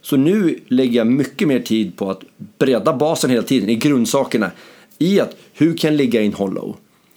Så 0.00 0.16
nu 0.16 0.58
lägger 0.68 0.98
jag 0.98 1.06
mycket 1.06 1.48
mer 1.48 1.60
tid 1.60 1.96
på 1.96 2.10
att 2.10 2.22
bredda 2.58 2.92
basen 2.92 3.30
hela 3.30 3.42
tiden 3.42 3.68
i 3.68 3.74
grundsakerna. 3.74 4.50
I 4.98 5.20
att 5.20 5.36
hur 5.52 5.76
kan 5.76 5.90
jag 5.90 5.98
ligga 5.98 6.20
i 6.20 6.26
en 6.26 6.32
hollow? 6.32 6.76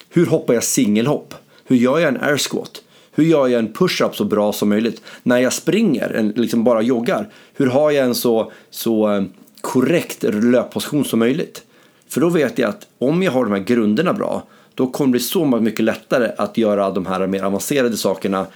Hur 0.09 0.25
hoppar 0.25 0.53
jag 0.53 0.63
singelhopp? 0.63 1.33
Hur 1.65 1.75
gör 1.75 1.99
jag 1.99 2.09
en 2.09 2.21
air 2.21 2.37
squat? 2.37 2.81
Hur 3.11 3.23
gör 3.23 3.47
jag 3.47 3.59
en 3.59 3.73
push-up 3.73 4.15
så 4.15 4.23
bra 4.23 4.53
som 4.53 4.69
möjligt? 4.69 5.01
När 5.23 5.37
jag 5.37 5.53
springer, 5.53 6.09
en, 6.09 6.29
liksom 6.29 6.63
bara 6.63 6.81
joggar, 6.81 7.29
hur 7.53 7.67
har 7.67 7.91
jag 7.91 8.05
en 8.05 8.15
så, 8.15 8.51
så 8.69 9.13
eh, 9.13 9.23
korrekt 9.61 10.23
löpposition 10.23 11.05
som 11.05 11.19
möjligt? 11.19 11.63
För 12.07 12.21
då 12.21 12.29
vet 12.29 12.57
jag 12.57 12.69
att 12.69 12.87
om 12.97 13.23
jag 13.23 13.31
har 13.31 13.43
de 13.43 13.53
här 13.53 13.59
grunderna 13.59 14.13
bra, 14.13 14.43
då 14.75 14.87
kommer 14.87 15.07
det 15.07 15.11
bli 15.11 15.19
så 15.19 15.45
mycket 15.45 15.85
lättare 15.85 16.31
att 16.37 16.57
göra 16.57 16.91
de 16.91 17.05
här 17.05 17.27
mer 17.27 17.43
avancerade 17.43 17.97
sakerna 17.97 18.47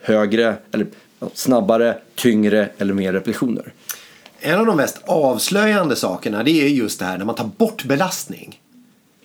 högre, 0.00 0.56
eller 0.72 0.86
snabbare, 1.34 1.98
tyngre 2.14 2.68
eller 2.78 2.94
mer 2.94 3.12
repetitioner. 3.12 3.72
En 4.40 4.58
av 4.58 4.66
de 4.66 4.76
mest 4.76 5.00
avslöjande 5.04 5.96
sakerna 5.96 6.42
det 6.42 6.50
är 6.50 6.68
just 6.68 6.98
det 6.98 7.04
här 7.04 7.18
när 7.18 7.24
man 7.24 7.34
tar 7.34 7.50
bort 7.56 7.84
belastning. 7.84 8.60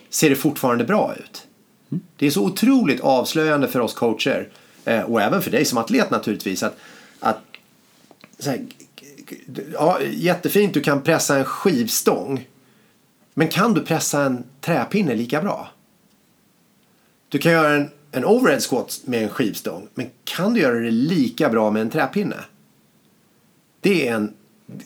Ser 0.09 0.29
det 0.29 0.35
fortfarande 0.35 0.83
bra 0.83 1.15
ut? 1.19 1.47
Det 2.17 2.27
är 2.27 2.31
så 2.31 2.43
otroligt 2.43 3.01
avslöjande 3.01 3.67
för 3.67 3.79
oss 3.79 3.93
coacher 3.93 4.49
eh, 4.85 5.01
och 5.01 5.21
även 5.21 5.41
för 5.41 5.51
dig 5.51 5.65
som 5.65 5.77
atlet 5.77 6.09
naturligtvis. 6.09 6.63
Att, 6.63 6.77
att 7.19 7.41
här, 8.45 8.65
ja, 9.73 9.99
jättefint 10.01 10.73
du 10.73 10.81
kan 10.81 11.01
pressa 11.01 11.37
en 11.37 11.45
skivstång. 11.45 12.47
Men 13.33 13.47
kan 13.47 13.73
du 13.73 13.81
pressa 13.81 14.23
en 14.23 14.43
träpinne 14.61 15.15
lika 15.15 15.41
bra? 15.41 15.69
Du 17.29 17.37
kan 17.37 17.51
göra 17.51 17.73
en, 17.73 17.89
en 18.15 18.25
overhead 18.25 18.59
squat 18.59 19.01
med 19.05 19.23
en 19.23 19.29
skivstång. 19.29 19.87
Men 19.93 20.09
kan 20.23 20.53
du 20.53 20.59
göra 20.59 20.79
det 20.79 20.91
lika 20.91 21.49
bra 21.49 21.71
med 21.71 21.81
en 21.81 21.89
träpinne? 21.89 22.37
Det 23.81 24.07
är 24.07 24.15
en... 24.15 24.33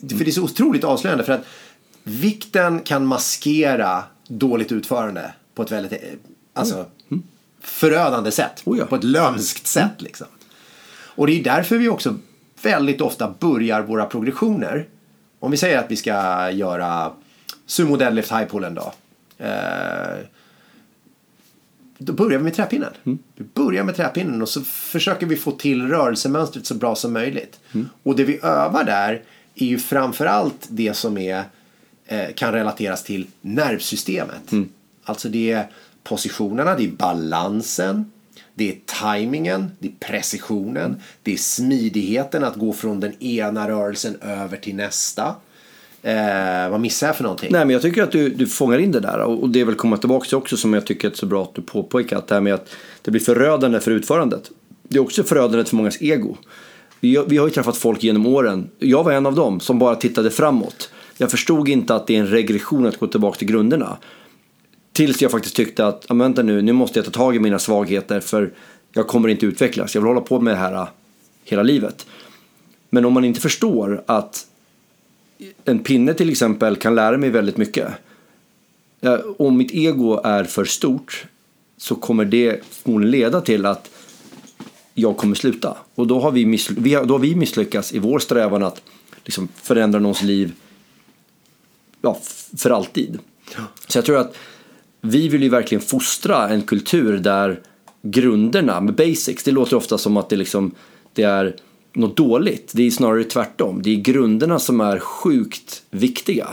För 0.10 0.25
det 0.25 0.27
är 0.27 0.32
så 0.32 0.44
otroligt 0.44 0.84
avslöjande 0.84 1.24
för 1.24 1.34
att 1.34 1.46
vikten 2.03 2.80
kan 2.80 3.06
maskera 3.06 4.03
dåligt 4.27 4.72
utförande 4.72 5.34
på 5.56 5.62
ett 5.62 5.72
väldigt 5.72 5.94
alltså, 6.53 6.86
förödande 7.62 8.32
sätt. 8.32 8.62
Oh 8.65 8.77
ja. 8.77 8.86
På 8.86 8.96
ett 8.96 9.03
lömskt 9.03 9.68
sätt 9.68 10.01
liksom. 10.01 10.27
Och 10.92 11.27
det 11.27 11.39
är 11.39 11.44
därför 11.44 11.77
vi 11.77 11.89
också 11.89 12.15
väldigt 12.62 13.01
ofta 13.01 13.34
börjar 13.39 13.82
våra 13.82 14.06
progressioner. 14.06 14.88
Om 15.39 15.51
vi 15.51 15.58
säger 15.58 15.77
att 15.77 15.92
vi 15.92 15.96
ska 15.96 16.50
göra 16.51 17.12
sumo 17.65 17.98
deadlift 17.98 18.32
high 18.32 18.46
pull 18.46 18.63
en 18.63 18.74
dag. 18.74 18.94
Eh, 19.38 20.20
då 22.01 22.13
börjar 22.13 22.38
vi 22.38 22.44
med 22.44 22.53
träpinnen. 22.53 22.94
Vi 23.36 23.44
börjar 23.53 23.84
med 23.84 23.96
träpinnen 23.96 24.41
och 24.41 24.50
så 24.50 24.62
försöker 24.62 25.25
vi 25.25 25.36
få 25.36 25.51
till 25.51 25.88
rörelsemönstret 25.88 26.65
så 26.65 26.75
bra 26.75 26.96
som 26.96 27.13
möjligt. 27.13 27.60
Och 28.03 28.15
det 28.15 28.24
vi 28.24 28.39
övar 28.44 28.84
där 28.84 29.22
är 29.56 29.65
ju 29.65 29.77
framförallt 29.77 30.68
det 30.70 30.94
som 30.94 31.18
är, 31.18 31.44
eh, 32.06 32.34
kan 32.36 32.51
relateras 32.51 33.03
till 33.03 33.27
nervsystemet. 33.41 34.51
Alltså 35.03 35.29
det 35.29 35.51
är 35.51 35.68
positionerna, 36.03 36.75
det 36.75 36.84
är 36.84 36.91
balansen, 36.91 38.12
det 38.53 38.70
är 38.72 38.77
tajmingen, 38.86 39.72
det 39.79 39.88
är 39.88 39.94
precisionen, 40.00 41.01
det 41.24 41.34
är 41.34 41.38
smidigheten 41.38 42.44
att 42.44 42.56
gå 42.56 42.74
från 42.74 43.00
den 43.00 43.24
ena 43.24 43.70
rörelsen 43.70 44.15
över 44.22 44.58
till 44.58 44.75
nästa. 44.75 45.36
Eh, 46.01 46.70
vad 46.70 46.79
missar 46.79 47.08
jag 47.08 47.15
för 47.15 47.24
någonting? 47.24 47.50
Nej, 47.51 47.65
men 47.65 47.74
jag 47.74 47.82
tycker 47.82 48.03
att 48.03 48.12
du, 48.12 48.29
du 48.29 48.48
fångar 48.48 48.79
in 48.79 48.91
det 48.91 49.00
där 49.00 49.20
och 49.20 49.50
det 49.50 49.62
är 49.62 49.65
väl 49.65 49.75
komma 49.75 49.98
tillbaka 49.98 50.25
till 50.27 50.38
också 50.38 50.58
som 50.58 50.74
jag 50.74 50.86
tycker 50.86 51.10
är 51.10 51.13
så 51.15 51.25
bra 51.25 51.44
att 51.44 51.56
du 51.56 51.62
påpekar 51.62 52.18
att 52.18 52.27
det 52.27 52.36
här 52.36 52.41
med 52.41 52.53
att 52.53 52.70
det 53.01 53.12
blir 53.12 53.22
förödande 53.22 53.79
för 53.79 53.91
utförandet. 53.91 54.51
Det 54.84 54.98
är 54.98 55.01
också 55.01 55.24
förödande 55.24 55.65
för 55.65 55.75
mångas 55.75 56.01
ego. 56.01 56.38
Vi, 57.00 57.15
har- 57.15 57.25
vi 57.25 57.38
har 57.38 57.48
ju 57.48 57.53
träffat 57.53 57.77
folk 57.77 58.03
genom 58.03 58.27
åren, 58.27 58.70
jag 58.79 59.03
var 59.03 59.12
en 59.12 59.25
av 59.25 59.36
dem 59.36 59.60
som 59.60 59.79
bara 59.79 59.96
tittade 59.96 60.32
framåt. 60.32 60.91
Jag 61.18 61.32
förstod 61.32 61.70
inte 61.70 61.96
att 61.96 62.08
det 62.08 62.15
är 62.15 62.20
en 62.20 62.27
regression 62.27 62.86
att 62.86 62.98
gå 63.00 63.08
tillbaka 63.08 63.38
till 63.38 63.48
grunderna. 63.48 63.98
Tills 64.94 65.22
jag 65.22 65.32
faktiskt 65.32 65.56
tyckte 65.56 65.88
att, 65.88 66.06
"Ja, 66.10 66.15
vänta 66.15 66.44
nu, 66.44 66.62
nu 66.62 66.74
måste 66.74 67.00
jag 67.00 67.06
ta 67.06 67.12
tag 67.12 67.36
i 67.36 67.39
mina 67.39 67.60
svagheter 67.60 68.20
för 68.20 68.51
jag 68.94 69.08
kommer 69.08 69.29
inte 69.29 69.46
utvecklas. 69.46 69.96
Jag 69.96 70.01
vill 70.01 70.08
hålla 70.08 70.22
på 70.22 70.39
med 70.39 70.53
det 70.53 70.58
här 70.58 70.74
ah, 70.74 70.89
hela 71.46 71.63
livet. 71.63 72.08
Men 72.89 73.06
om 73.06 73.13
man 73.13 73.25
inte 73.25 73.41
förstår 73.41 74.03
att 74.06 74.46
en 75.65 75.79
pinne 75.79 76.13
till 76.13 76.29
exempel 76.29 76.75
kan 76.75 76.96
lära 76.96 77.17
mig 77.17 77.29
väldigt 77.29 77.58
mycket. 77.58 77.88
Om 79.38 79.58
mitt 79.58 79.72
ego 79.72 80.22
är 80.24 80.43
för 80.43 80.65
stort 80.65 81.25
så 81.77 81.96
kommer 81.96 82.25
det 82.25 82.60
förmodligen 82.72 83.12
leda 83.12 83.41
till 83.41 83.65
att 83.65 83.89
jag 84.93 85.17
kommer 85.17 85.36
sluta. 85.36 85.77
Och 85.96 86.08
då 86.08 86.19
har 86.19 86.31
vi, 86.31 86.46
missly- 86.46 87.05
då 87.05 87.13
har 87.13 87.19
vi 87.19 87.36
misslyckats 87.36 87.93
i 87.93 88.00
vår 88.00 88.19
strävan 88.19 88.63
att 88.63 88.81
liksom 89.25 89.48
förändra 89.55 90.00
någons 90.00 90.22
liv 90.22 90.53
ja, 92.01 92.19
för 92.58 92.69
alltid. 92.69 93.19
Så 93.88 93.98
jag 93.98 94.05
tror 94.05 94.17
att 94.17 94.38
vi 95.01 95.27
vill 95.27 95.43
ju 95.43 95.50
verkligen 95.50 95.81
fostra 95.81 96.50
en 96.50 96.62
kultur 96.62 97.17
där 97.17 97.60
grunderna 98.01 98.81
med 98.81 98.96
basics, 98.96 99.43
det 99.43 99.51
låter 99.51 99.75
ofta 99.75 99.98
som 99.98 100.17
att 100.17 100.29
det, 100.29 100.36
liksom, 100.36 100.72
det 101.13 101.24
är 101.24 101.55
något 101.93 102.17
dåligt. 102.17 102.72
Det 102.75 102.88
är 102.88 102.91
snarare 102.91 103.24
tvärtom. 103.24 103.81
Det 103.81 103.89
är 103.89 103.96
grunderna 103.96 104.60
som 104.60 104.81
är 104.81 105.00
sjukt 105.00 105.84
viktiga. 105.89 106.48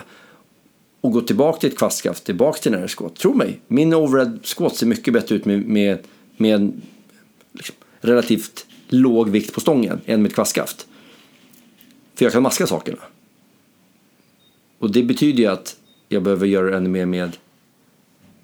Och 1.01 1.13
gå 1.13 1.21
tillbaka 1.21 1.59
till 1.59 1.71
ett 1.71 1.79
kvastskaft, 1.79 2.25
tillbaka 2.25 2.59
till 2.59 2.75
en 2.75 2.89
squat. 2.89 3.17
Tro 3.17 3.35
mig, 3.35 3.61
min 3.69 3.95
overhead 3.95 4.39
squat 4.43 4.77
ser 4.77 4.87
mycket 4.87 5.15
bättre 5.15 5.35
ut 5.35 5.45
med, 5.45 5.67
med, 5.67 5.99
med 6.37 6.81
liksom, 7.53 7.77
relativt 8.01 8.67
låg 8.89 9.29
vikt 9.29 9.55
på 9.55 9.61
stången 9.61 10.01
än 10.07 10.23
med 10.23 10.29
ett 10.29 10.35
kvastskaft. 10.35 10.87
För 12.15 12.25
jag 12.25 12.33
kan 12.33 12.43
maska 12.43 12.67
sakerna. 12.67 12.99
Och 14.79 14.91
det 14.93 15.03
betyder 15.03 15.39
ju 15.39 15.47
att 15.47 15.77
jag 16.09 16.23
behöver 16.23 16.47
göra 16.47 16.77
ännu 16.77 16.89
mer 16.89 17.07
med, 17.07 17.37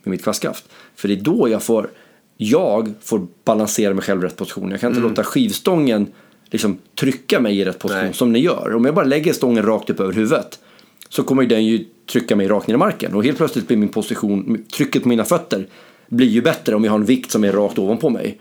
med 0.02 0.10
mitt 0.10 0.22
kvastskaft. 0.22 0.64
För 0.94 1.08
det 1.08 1.14
är 1.14 1.20
då 1.20 1.48
jag 1.48 1.62
får, 1.62 1.90
jag 2.36 2.94
får 3.00 3.26
balansera 3.44 3.94
mig 3.94 4.04
själv 4.04 4.22
i 4.22 4.26
rätt 4.26 4.36
position. 4.36 4.70
Jag 4.70 4.80
kan 4.80 4.90
inte 4.90 5.08
låta 5.08 5.24
skivstången 5.24 6.06
liksom 6.52 6.78
trycka 6.94 7.40
mig 7.40 7.58
i 7.58 7.64
rätt 7.64 7.78
position 7.78 8.04
Nej. 8.04 8.14
som 8.14 8.32
ni 8.32 8.38
gör. 8.38 8.74
Om 8.74 8.84
jag 8.84 8.94
bara 8.94 9.04
lägger 9.04 9.32
stången 9.32 9.66
rakt 9.66 9.90
upp 9.90 10.00
över 10.00 10.12
huvudet 10.12 10.58
så 11.08 11.22
kommer 11.22 11.46
den 11.46 11.64
ju 11.64 11.84
trycka 12.12 12.36
mig 12.36 12.48
rakt 12.48 12.66
ner 12.66 12.74
i 12.74 12.78
marken. 12.78 13.14
Och 13.14 13.24
helt 13.24 13.36
plötsligt 13.36 13.66
blir 13.66 13.76
min 13.76 13.88
position, 13.88 14.64
trycket 14.76 15.02
på 15.02 15.08
mina 15.08 15.24
fötter 15.24 15.66
blir 16.08 16.28
ju 16.28 16.42
bättre 16.42 16.74
om 16.74 16.84
jag 16.84 16.92
har 16.92 16.98
en 16.98 17.04
vikt 17.04 17.30
som 17.30 17.44
är 17.44 17.52
rakt 17.52 17.78
ovanpå 17.78 18.10
mig. 18.10 18.40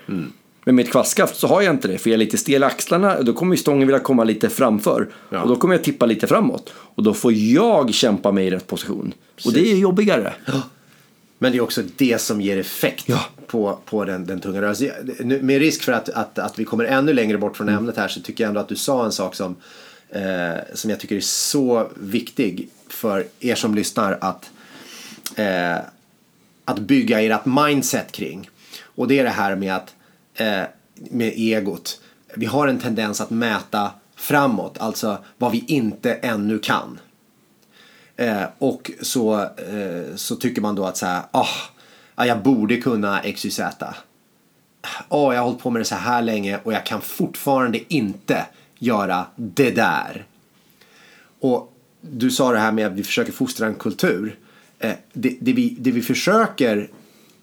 Men 0.66 0.76
med 0.76 0.86
ett 0.86 0.92
kvastskaft 0.92 1.36
så 1.36 1.48
har 1.48 1.62
jag 1.62 1.74
inte 1.74 1.88
det, 1.88 1.98
för 1.98 2.10
jag 2.10 2.14
är 2.14 2.18
lite 2.18 2.38
stel 2.38 2.62
i 2.62 2.66
axlarna 2.66 3.18
och 3.18 3.26
då 3.26 3.34
kommer 3.34 3.56
stången 3.56 3.88
vilja 3.88 4.00
komma 4.00 4.24
lite 4.24 4.50
framför. 4.50 5.10
Ja. 5.30 5.42
Och 5.42 5.50
då 5.50 5.56
kommer 5.56 5.74
jag 5.74 5.84
tippa 5.84 6.06
lite 6.06 6.28
framåt. 6.28 6.74
Och 6.76 7.04
då 7.04 7.14
får 7.14 7.34
jag 7.34 7.94
kämpa 7.94 8.32
mig 8.32 8.48
i 8.48 8.50
rätt 8.50 8.68
position. 8.68 9.14
Och 9.46 9.54
det 9.54 9.72
är 9.72 9.76
jobbigare. 9.76 10.34
Men 11.42 11.52
det 11.52 11.58
är 11.58 11.62
också 11.62 11.82
det 11.98 12.22
som 12.22 12.42
ger 12.42 12.58
effekt 12.58 13.04
Ja. 13.08 13.26
på, 13.48 13.80
på 13.86 14.06
den, 14.06 14.26
den 14.26 14.40
tunga 14.40 14.62
rörelsen. 14.62 14.90
Nu, 15.20 15.42
Med 15.42 15.60
risk 15.60 15.84
för 15.84 15.92
att, 15.92 16.10
att, 16.10 16.40
att 16.40 16.60
vi 16.60 16.66
kommer 16.66 16.86
ännu 16.86 17.14
längre 17.14 17.38
bort 17.38 17.58
från 17.58 17.70
ämnet 17.70 17.98
här 17.98 18.08
så 18.08 18.22
tycker 18.22 18.44
jag 18.44 18.50
ändå 18.50 18.60
att 18.60 18.68
du 18.68 18.76
sa 18.76 19.06
en 19.06 19.12
sak 19.12 19.36
som, 19.36 19.56
eh, 20.10 20.58
som 20.74 20.90
jag 20.90 21.00
tycker 21.00 21.16
är 21.16 21.20
så 21.20 21.92
viktig 22.00 22.70
för 22.90 23.28
er 23.40 23.56
som 23.56 23.76
lyssnar 23.76 24.18
att, 24.22 24.52
eh, 25.36 25.78
att 26.66 26.80
bygga 26.80 27.22
ert 27.22 27.46
mindset 27.46 28.12
kring. 28.12 28.50
Och 28.84 29.08
det 29.08 29.20
är 29.20 29.24
det 29.24 29.30
här 29.30 29.56
med 29.56 29.76
att 29.76 29.96
eh, 30.34 30.64
med 30.96 31.34
egot. 31.36 32.02
Vi 32.36 32.46
har 32.46 32.68
en 32.68 32.80
tendens 32.80 33.22
att 33.22 33.30
mäta 33.30 33.92
framåt, 34.16 34.78
alltså 34.78 35.18
vad 35.38 35.52
vi 35.52 35.64
inte 35.68 36.14
ännu 36.14 36.60
kan. 36.60 37.00
Eh, 38.16 38.44
och 38.58 38.92
så, 39.02 39.42
eh, 39.42 40.16
så 40.16 40.36
tycker 40.36 40.62
man 40.62 40.76
då 40.76 40.86
att 40.86 40.98
så 40.98 41.06
här, 41.06 41.24
ah, 41.32 42.26
jag 42.26 42.44
borde 42.44 42.78
kunna 42.78 43.22
XYZ. 43.36 43.60
Oh, 43.60 43.70
ah, 45.10 45.34
jag 45.34 45.40
har 45.40 45.46
hållit 45.46 45.60
på 45.60 45.70
med 45.70 45.82
det 45.82 45.86
så 45.86 45.96
här 45.96 46.22
länge 46.22 46.60
och 46.64 46.74
jag 46.74 46.86
kan 46.86 47.02
fortfarande 47.02 47.94
inte 47.94 48.46
göra 48.80 49.26
det 49.36 49.72
där. 49.72 50.26
Och 51.40 51.74
du 52.02 52.32
sa 52.32 52.52
det 52.52 52.60
här 52.60 52.72
med 52.72 52.88
att 52.88 52.94
vi 52.94 53.04
försöker 53.04 53.32
fostra 53.32 53.68
en 53.68 53.76
kultur. 53.76 54.40
Eh, 54.80 54.94
det, 55.14 55.38
det, 55.42 55.54
vi, 55.54 55.78
det 55.80 55.92
vi 55.92 56.02
försöker 56.02 56.90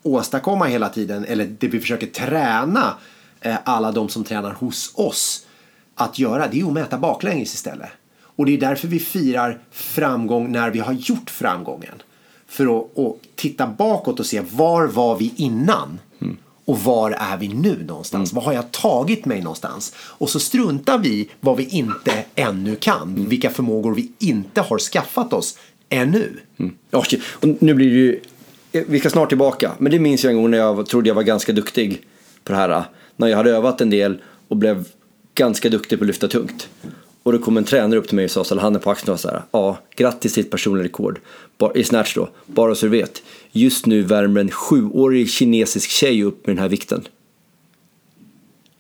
åstadkomma 0.03 0.65
hela 0.65 0.89
tiden, 0.89 1.25
eller 1.25 1.47
det 1.59 1.69
vi 1.69 1.81
försöker 1.81 2.07
träna 2.07 2.95
eh, 3.41 3.57
alla 3.65 3.93
de 3.93 4.09
som 4.09 4.25
tränar 4.25 4.53
hos 4.53 4.93
oss 4.95 5.47
att 5.95 6.19
göra, 6.19 6.49
det 6.49 6.61
är 6.61 6.67
att 6.67 6.73
mäta 6.73 6.99
baklänges 6.99 7.55
istället. 7.55 7.91
Och 8.39 8.47
det 8.47 8.55
är 8.55 8.59
därför 8.59 8.89
vi 8.89 8.99
firar 8.99 9.59
framgång 9.71 10.53
när 10.53 10.71
vi 10.71 10.79
har 10.79 10.93
gjort 10.93 11.31
framgången. 11.31 12.03
För 12.49 12.79
att, 12.79 12.99
att 12.99 13.17
titta 13.37 13.67
bakåt 13.67 14.21
och 14.21 14.27
se 14.27 14.43
var 14.51 14.87
var 14.87 15.17
vi 15.17 15.33
innan? 15.37 15.99
Och 16.65 16.79
var 16.79 17.11
är 17.11 17.37
vi 17.37 17.49
nu 17.49 17.85
någonstans? 17.87 18.33
Var 18.33 18.43
har 18.43 18.53
jag 18.53 18.73
tagit 18.73 19.25
mig 19.25 19.41
någonstans? 19.41 19.93
Och 19.99 20.31
så 20.31 20.41
struntar 20.41 20.99
vi 20.99 21.29
vad 21.41 21.57
vi 21.57 21.65
inte 21.65 22.25
ännu 22.35 22.77
kan. 22.77 23.27
Vilka 23.29 23.51
förmågor 23.51 23.95
vi 23.95 24.13
inte 24.19 24.61
har 24.61 24.79
skaffat 24.79 25.33
oss 25.33 25.59
ännu. 25.89 26.37
Okej. 26.91 27.23
och 27.33 27.49
nu 27.61 27.75
blir 27.75 27.91
det 27.91 27.97
ju, 27.97 28.21
vi 28.87 29.01
ska 29.01 29.11
snart 29.11 29.29
tillbaka, 29.29 29.73
men 29.79 29.93
det 29.93 29.99
minns 29.99 30.25
jag 30.25 30.31
en 30.31 30.37
gång 30.37 30.51
när 30.51 30.59
jag 30.59 30.87
trodde 30.87 31.09
jag 31.09 31.15
var 31.15 31.23
ganska 31.23 31.53
duktig 31.53 32.03
på 32.45 32.53
det 32.53 32.59
här. 32.59 32.85
När 33.17 33.29
jag 33.29 33.37
hade 33.37 33.51
övat 33.51 33.81
en 33.81 33.91
del 33.91 34.19
och 34.49 34.57
blev 34.57 34.89
ganska 35.35 35.69
duktig 35.69 35.99
på 35.99 36.05
att 36.05 36.07
lyfta 36.07 36.29
tungt. 36.29 36.69
Och 37.29 37.33
då 37.33 37.39
kom 37.39 37.57
en 37.57 37.65
tränare 37.65 37.99
upp 37.99 38.09
till 38.09 38.17
mig 38.17 38.25
och 38.25 38.31
sa, 38.31 38.45
ställde 38.45 38.63
handen 38.63 38.83
på 38.83 38.91
axeln 38.91 39.13
och 39.13 39.21
sa 39.21 39.43
ja, 39.51 39.79
grattis 39.97 40.35
till 40.35 40.43
ditt 40.43 40.51
personliga 40.51 40.85
rekord. 40.85 41.21
I 41.75 41.85
snatch 41.85 42.15
då, 42.15 42.29
bara 42.47 42.75
så 42.75 42.87
du 42.87 42.91
vet. 42.91 43.23
Just 43.53 43.87
nu 43.87 44.03
värmer 44.03 44.41
en 44.41 44.51
sjuårig 44.51 45.31
kinesisk 45.31 45.91
tjej 45.91 46.23
upp 46.23 46.47
med 46.47 46.57
den 46.57 46.63
här 46.63 46.69
vikten. 46.69 47.09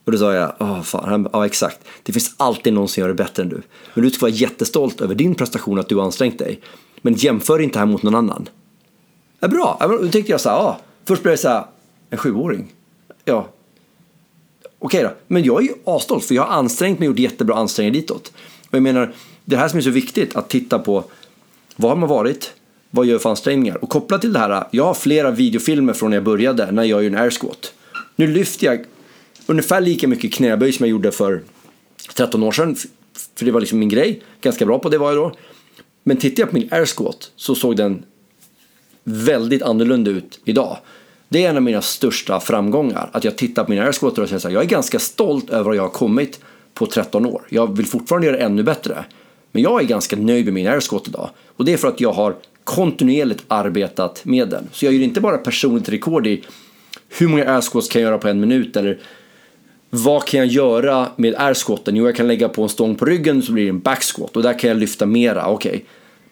Och 0.04 0.12
då 0.12 0.18
sa 0.18 0.34
jag, 0.34 0.52
ja 0.58 0.82
fan, 0.82 1.28
ja 1.32 1.46
exakt. 1.46 1.78
Det 2.02 2.12
finns 2.12 2.34
alltid 2.36 2.72
någon 2.72 2.88
som 2.88 3.00
gör 3.00 3.08
det 3.08 3.14
bättre 3.14 3.42
än 3.42 3.48
du. 3.48 3.62
Men 3.94 4.04
du 4.04 4.10
ska 4.10 4.20
vara 4.20 4.32
jättestolt 4.32 5.00
över 5.00 5.14
din 5.14 5.34
prestation, 5.34 5.78
att 5.78 5.88
du 5.88 5.96
har 5.96 6.04
ansträngt 6.04 6.38
dig. 6.38 6.60
Men 7.02 7.14
jämför 7.14 7.58
inte 7.58 7.78
här 7.78 7.86
mot 7.86 8.02
någon 8.02 8.14
annan. 8.14 8.48
Ja, 9.40 9.48
bra, 9.48 9.78
då 9.80 10.08
tänkte 10.08 10.32
jag 10.32 10.40
så 10.40 10.48
här, 10.48 10.56
ja. 10.56 10.80
Först 11.04 11.22
blev 11.22 11.32
det 11.32 11.38
så 11.38 11.48
här, 11.48 11.64
en 12.10 12.18
sjuåring. 12.18 12.72
Ja. 13.24 13.48
Okej 14.78 15.02
då, 15.02 15.12
men 15.26 15.44
jag 15.44 15.62
är 15.62 15.66
ju 15.66 15.74
asstolt 15.84 16.24
för 16.24 16.34
jag 16.34 16.42
har 16.42 16.54
ansträngt 16.54 16.98
mig 16.98 17.08
och 17.08 17.12
gjort 17.12 17.30
jättebra 17.30 17.56
ansträngningar 17.56 18.00
ditåt. 18.00 18.32
Och 18.70 18.74
jag 18.74 18.82
menar, 18.82 19.12
det 19.44 19.56
här 19.56 19.68
som 19.68 19.78
är 19.78 19.82
så 19.82 19.90
viktigt, 19.90 20.36
att 20.36 20.48
titta 20.48 20.78
på 20.78 21.04
Vad 21.76 21.90
har 21.90 21.96
man 21.96 22.08
varit, 22.08 22.52
vad 22.90 23.06
gör 23.06 23.14
jag 23.14 23.22
för 23.22 23.30
ansträngningar? 23.30 23.84
Och 23.84 23.90
kopplat 23.90 24.20
till 24.20 24.32
det 24.32 24.38
här, 24.38 24.66
jag 24.70 24.84
har 24.84 24.94
flera 24.94 25.30
videofilmer 25.30 25.92
från 25.92 26.10
när 26.10 26.16
jag 26.16 26.24
började, 26.24 26.70
när 26.70 26.84
jag 26.84 27.02
gör 27.02 27.10
en 27.10 27.18
air 27.18 27.30
squat. 27.30 27.72
Nu 28.16 28.26
lyfter 28.26 28.66
jag 28.66 28.84
ungefär 29.46 29.80
lika 29.80 30.08
mycket 30.08 30.32
knäböj 30.32 30.72
som 30.72 30.86
jag 30.86 30.90
gjorde 30.90 31.12
för 31.12 31.42
13 32.14 32.42
år 32.42 32.52
sedan, 32.52 32.76
för 33.34 33.44
det 33.44 33.50
var 33.50 33.60
liksom 33.60 33.78
min 33.78 33.88
grej. 33.88 34.22
Ganska 34.40 34.66
bra 34.66 34.78
på 34.78 34.88
det 34.88 34.98
var 34.98 35.08
jag 35.08 35.16
då. 35.16 35.32
Men 36.04 36.16
tittar 36.16 36.42
jag 36.42 36.50
på 36.50 36.56
min 36.56 36.68
air 36.72 36.86
squat 36.86 37.30
så 37.36 37.54
såg 37.54 37.76
den 37.76 38.04
väldigt 39.04 39.62
annorlunda 39.62 40.10
ut 40.10 40.40
idag. 40.44 40.78
Det 41.28 41.44
är 41.44 41.50
en 41.50 41.56
av 41.56 41.62
mina 41.62 41.82
största 41.82 42.40
framgångar. 42.40 43.10
Att 43.12 43.24
jag 43.24 43.36
tittar 43.36 43.64
på 43.64 43.70
mina 43.70 43.82
air 43.82 44.04
och 44.04 44.14
säger 44.14 44.38
så 44.38 44.48
här, 44.48 44.54
jag 44.54 44.62
är 44.62 44.68
ganska 44.68 44.98
stolt 44.98 45.50
över 45.50 45.64
vad 45.64 45.76
jag 45.76 45.82
har 45.82 45.88
kommit 45.88 46.40
på 46.74 46.86
13 46.86 47.26
år. 47.26 47.42
Jag 47.48 47.76
vill 47.76 47.86
fortfarande 47.86 48.26
göra 48.26 48.36
det 48.36 48.42
ännu 48.42 48.62
bättre. 48.62 49.04
Men 49.52 49.62
jag 49.62 49.82
är 49.82 49.86
ganska 49.86 50.16
nöjd 50.16 50.44
med 50.44 50.54
min 50.54 50.66
air 50.66 50.82
idag. 51.06 51.30
Och 51.56 51.64
det 51.64 51.72
är 51.72 51.76
för 51.76 51.88
att 51.88 52.00
jag 52.00 52.12
har 52.12 52.34
kontinuerligt 52.64 53.44
arbetat 53.48 54.24
med 54.24 54.48
den. 54.48 54.68
Så 54.72 54.84
jag 54.84 54.94
gör 54.94 55.02
inte 55.02 55.20
bara 55.20 55.38
personligt 55.38 55.88
rekord 55.88 56.26
i 56.26 56.44
hur 57.08 57.28
många 57.28 57.44
air 57.44 57.90
kan 57.90 58.02
jag 58.02 58.08
göra 58.08 58.18
på 58.18 58.28
en 58.28 58.40
minut 58.40 58.76
eller 58.76 58.98
vad 59.90 60.24
kan 60.24 60.40
jag 60.40 60.46
göra 60.46 61.08
med 61.16 61.34
air? 61.38 61.56
Jo, 61.86 62.06
jag 62.06 62.16
kan 62.16 62.28
lägga 62.28 62.48
på 62.48 62.62
en 62.62 62.68
stång 62.68 62.94
på 62.94 63.04
ryggen 63.04 63.42
så 63.42 63.52
blir 63.52 63.64
det 63.64 63.70
en 63.70 63.80
back 63.80 64.02
squat 64.02 64.36
och 64.36 64.42
där 64.42 64.58
kan 64.58 64.68
jag 64.68 64.76
lyfta 64.76 65.06
mera, 65.06 65.48
okej. 65.48 65.84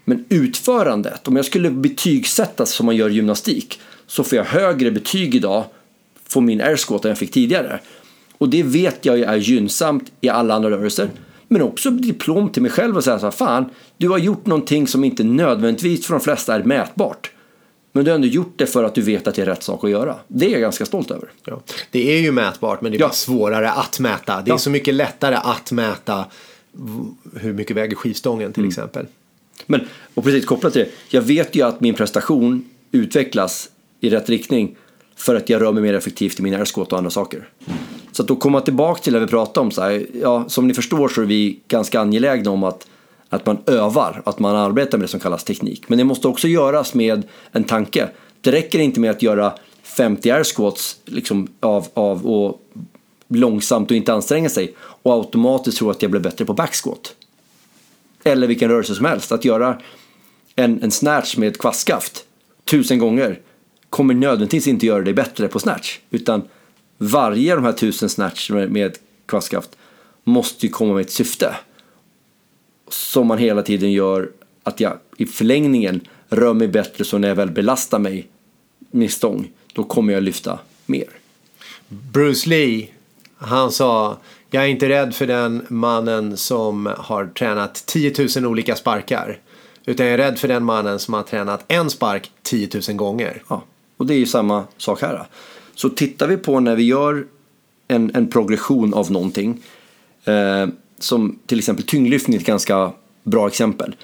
Men 0.04 0.24
utförandet, 0.28 1.28
om 1.28 1.36
jag 1.36 1.44
skulle 1.44 1.70
betygsättas 1.70 2.70
som 2.70 2.86
man 2.86 2.96
gör 2.96 3.10
i 3.10 3.14
gymnastik 3.14 3.80
så 4.06 4.25
får 4.25 4.36
jag 4.38 4.44
högre 4.44 4.90
betyg 4.90 5.34
idag 5.34 5.64
på 6.32 6.40
min 6.40 6.60
air 6.60 6.76
squat 6.76 7.04
än 7.04 7.08
jag 7.08 7.18
fick 7.18 7.30
tidigare. 7.30 7.80
Och 8.38 8.48
det 8.48 8.62
vet 8.62 9.04
jag 9.04 9.18
ju 9.18 9.25
är 9.25 9.36
gynnsamt 9.36 10.12
i 10.20 10.28
alla 10.28 10.54
andra 10.54 10.70
rörelser. 10.70 11.10
Men 11.48 11.62
också 11.62 11.90
diplom 11.90 12.48
till 12.48 12.62
mig 12.62 12.70
själv 12.70 12.96
och 12.96 13.04
säga 13.04 13.18
så 13.18 13.26
här, 13.26 13.30
fan, 13.30 13.70
du 13.96 14.08
har 14.08 14.18
gjort 14.18 14.46
någonting 14.46 14.86
som 14.86 15.04
inte 15.04 15.25
nödvändigtvis 15.25 16.06
för 16.06 16.14
de 16.14 16.20
flesta 16.20 16.54
är 16.54 16.62
mätbart. 16.62 17.30
Men 17.92 18.04
du 18.04 18.10
har 18.10 18.14
ändå 18.16 18.28
gjort 18.28 18.52
det 18.56 18.66
för 18.66 18.84
att 18.84 18.94
du 18.94 19.02
vet 19.02 19.26
att 19.28 19.34
det 19.34 19.42
är 19.42 19.46
rätt 19.46 19.62
sak 19.62 19.84
att 19.84 19.90
göra. 19.90 20.16
Det 20.28 20.46
är 20.46 20.50
jag 20.50 20.60
ganska 20.60 20.86
stolt 20.86 21.10
över. 21.10 21.28
Ja. 21.44 21.62
Det 21.90 22.16
är 22.16 22.20
ju 22.20 22.32
mätbart 22.32 22.80
men 22.80 22.92
det 22.92 22.98
är 22.98 23.00
Ja. 23.00 23.10
svårare 23.10 23.70
att 23.70 24.00
mäta. 24.00 24.42
Det 24.42 24.48
är 24.50 24.52
Ja. 24.52 24.58
så 24.58 24.70
mycket 24.70 24.94
lättare 24.94 25.34
att 25.34 25.72
mäta 25.72 26.25
hur 27.34 27.52
mycket 27.52 27.76
väger 27.76 27.96
skivstången 27.96 28.52
till 28.52 28.66
exempel. 28.68 29.06
Men, 29.66 29.80
och 30.14 30.25
precis 30.25 30.44
kopplat 30.44 30.72
till 30.72 30.82
det, 30.82 30.90
jag 31.16 31.22
vet 31.22 31.56
ju 31.56 31.62
att 31.62 31.80
min 31.80 31.94
prestation 31.94 32.64
utvecklas 32.92 33.68
i 34.00 34.10
rätt 34.10 34.28
riktning 34.28 34.76
för 35.16 35.34
att 35.34 35.48
jag 35.48 35.62
rör 35.62 35.72
mig 35.72 35.82
mer 35.82 35.94
effektivt 35.94 36.38
i 36.38 36.42
min 36.42 36.54
airscot 36.54 36.92
och 36.92 36.98
andra 36.98 37.10
saker. 37.10 37.48
Så 38.12 38.22
att 38.22 38.28
då 38.28 38.36
komma 38.36 38.60
tillbaka 38.60 39.02
till 39.02 39.12
det 39.12 39.20
vi 39.20 39.26
pratade 39.26 39.60
om, 39.60 39.70
så 39.70 39.82
här, 39.82 40.06
ja, 40.22 40.44
som 40.48 40.68
ni 40.68 40.74
förstår 40.74 41.08
så 41.08 41.22
är 41.22 41.26
vi 41.26 41.60
ganska 41.68 42.00
angelägna 42.00 42.50
om 42.50 42.64
att, 42.64 42.86
att 43.28 43.46
man 43.46 43.58
övar, 43.66 44.22
att 44.24 44.38
man 44.38 44.56
arbetar 44.56 44.98
med 44.98 45.04
det 45.04 45.10
som 45.10 45.20
kallas 45.20 45.44
teknik. 45.44 45.88
Men 45.88 45.98
det 45.98 46.04
måste 46.04 46.28
också 46.28 46.48
göras 46.48 46.94
med 46.94 47.22
en 47.52 47.64
tanke. 47.64 48.08
Det 48.40 48.52
räcker 48.52 48.78
inte 48.78 49.00
med 49.00 49.10
att 49.10 49.22
göra 49.22 49.52
50 49.82 50.30
airsquats 50.30 50.96
liksom 51.04 51.48
av, 51.60 51.86
av 51.94 52.26
och 52.26 52.60
långsamt 53.28 53.90
och 53.90 53.96
inte 53.96 54.12
anstränga 54.12 54.48
sig 54.48 54.74
och 54.78 55.12
automatiskt 55.12 55.78
tro 55.78 55.90
att 55.90 56.02
jag 56.02 56.10
blir 56.10 56.20
bättre 56.20 56.44
på 56.44 56.52
backsquat 56.52 57.14
eller 58.24 58.46
vilken 58.46 58.68
rörelse 58.70 58.94
som 58.94 59.04
helst. 59.04 59.32
Att 59.32 59.44
göra 59.44 59.80
en, 60.56 60.82
en 60.82 60.90
snatch 60.90 61.36
med 61.36 61.48
ett 61.48 61.58
kvastskaft 61.58 62.24
tusen 62.64 62.98
gånger 62.98 63.40
kommer 63.96 64.14
nödvändigtvis 64.14 64.66
inte 64.66 64.86
göra 64.86 65.02
dig 65.02 65.14
bättre 65.14 65.48
på 65.48 65.58
snatch. 65.58 65.98
Utan 66.10 66.42
varje 66.98 67.52
av 67.52 67.62
de 67.62 67.64
här 67.66 67.72
tusen 67.72 68.08
snatch 68.08 68.50
med, 68.50 68.70
med 68.70 68.98
kvastkraft 69.26 69.70
måste 70.24 70.66
ju 70.66 70.72
komma 70.72 70.94
med 70.94 71.00
ett 71.00 71.10
syfte. 71.10 71.56
Som 72.88 73.26
man 73.26 73.38
hela 73.38 73.62
tiden 73.62 73.92
gör 73.92 74.30
att 74.62 74.80
jag 74.80 74.98
i 75.16 75.26
förlängningen 75.26 76.00
rör 76.28 76.54
mig 76.54 76.68
bättre 76.68 77.04
så 77.04 77.18
när 77.18 77.28
jag 77.28 77.34
väl 77.34 77.50
belastar 77.50 77.98
mig 77.98 78.28
med 78.90 79.10
stång 79.10 79.50
då 79.72 79.84
kommer 79.84 80.12
jag 80.12 80.22
lyfta 80.22 80.58
mer. 80.86 81.08
Bruce 81.88 82.48
Lee, 82.48 82.88
han 83.36 83.70
sa 83.70 84.18
jag 84.50 84.64
är 84.64 84.68
inte 84.68 84.88
rädd 84.88 85.14
för 85.14 85.26
den 85.26 85.66
mannen 85.68 86.36
som 86.36 86.92
har 86.98 87.26
tränat 87.26 87.86
10 87.86 88.14
000 88.36 88.46
olika 88.46 88.76
sparkar. 88.76 89.38
Utan 89.84 90.06
jag 90.06 90.12
är 90.12 90.18
rädd 90.18 90.38
för 90.38 90.48
den 90.48 90.64
mannen 90.64 90.98
som 90.98 91.14
har 91.14 91.22
tränat 91.22 91.64
en 91.68 91.90
spark 91.90 92.30
10 92.42 92.68
000 92.88 92.96
gånger. 92.96 93.42
Ja, 93.48 93.62
och 93.96 94.06
det 94.06 94.14
är 94.14 94.18
ju 94.18 94.26
samma 94.26 94.64
sak 94.76 95.02
här. 95.02 95.26
Så 95.74 95.88
tittar 95.88 96.28
vi 96.28 96.36
på 96.36 96.60
när 96.60 96.76
vi 96.76 96.82
gör 96.82 97.26
en, 97.88 98.10
en 98.14 98.26
progression 98.26 98.94
av 98.94 99.10
någonting. 99.10 99.62
Eh, 100.24 100.66
som 100.98 101.38
till 101.46 101.58
exempel 101.58 101.84
tyngdlyftning 101.84 102.34
är 102.34 102.40
ett 102.40 102.46
ganska 102.46 102.92
bra 103.22 103.46
exempel. 103.46 103.94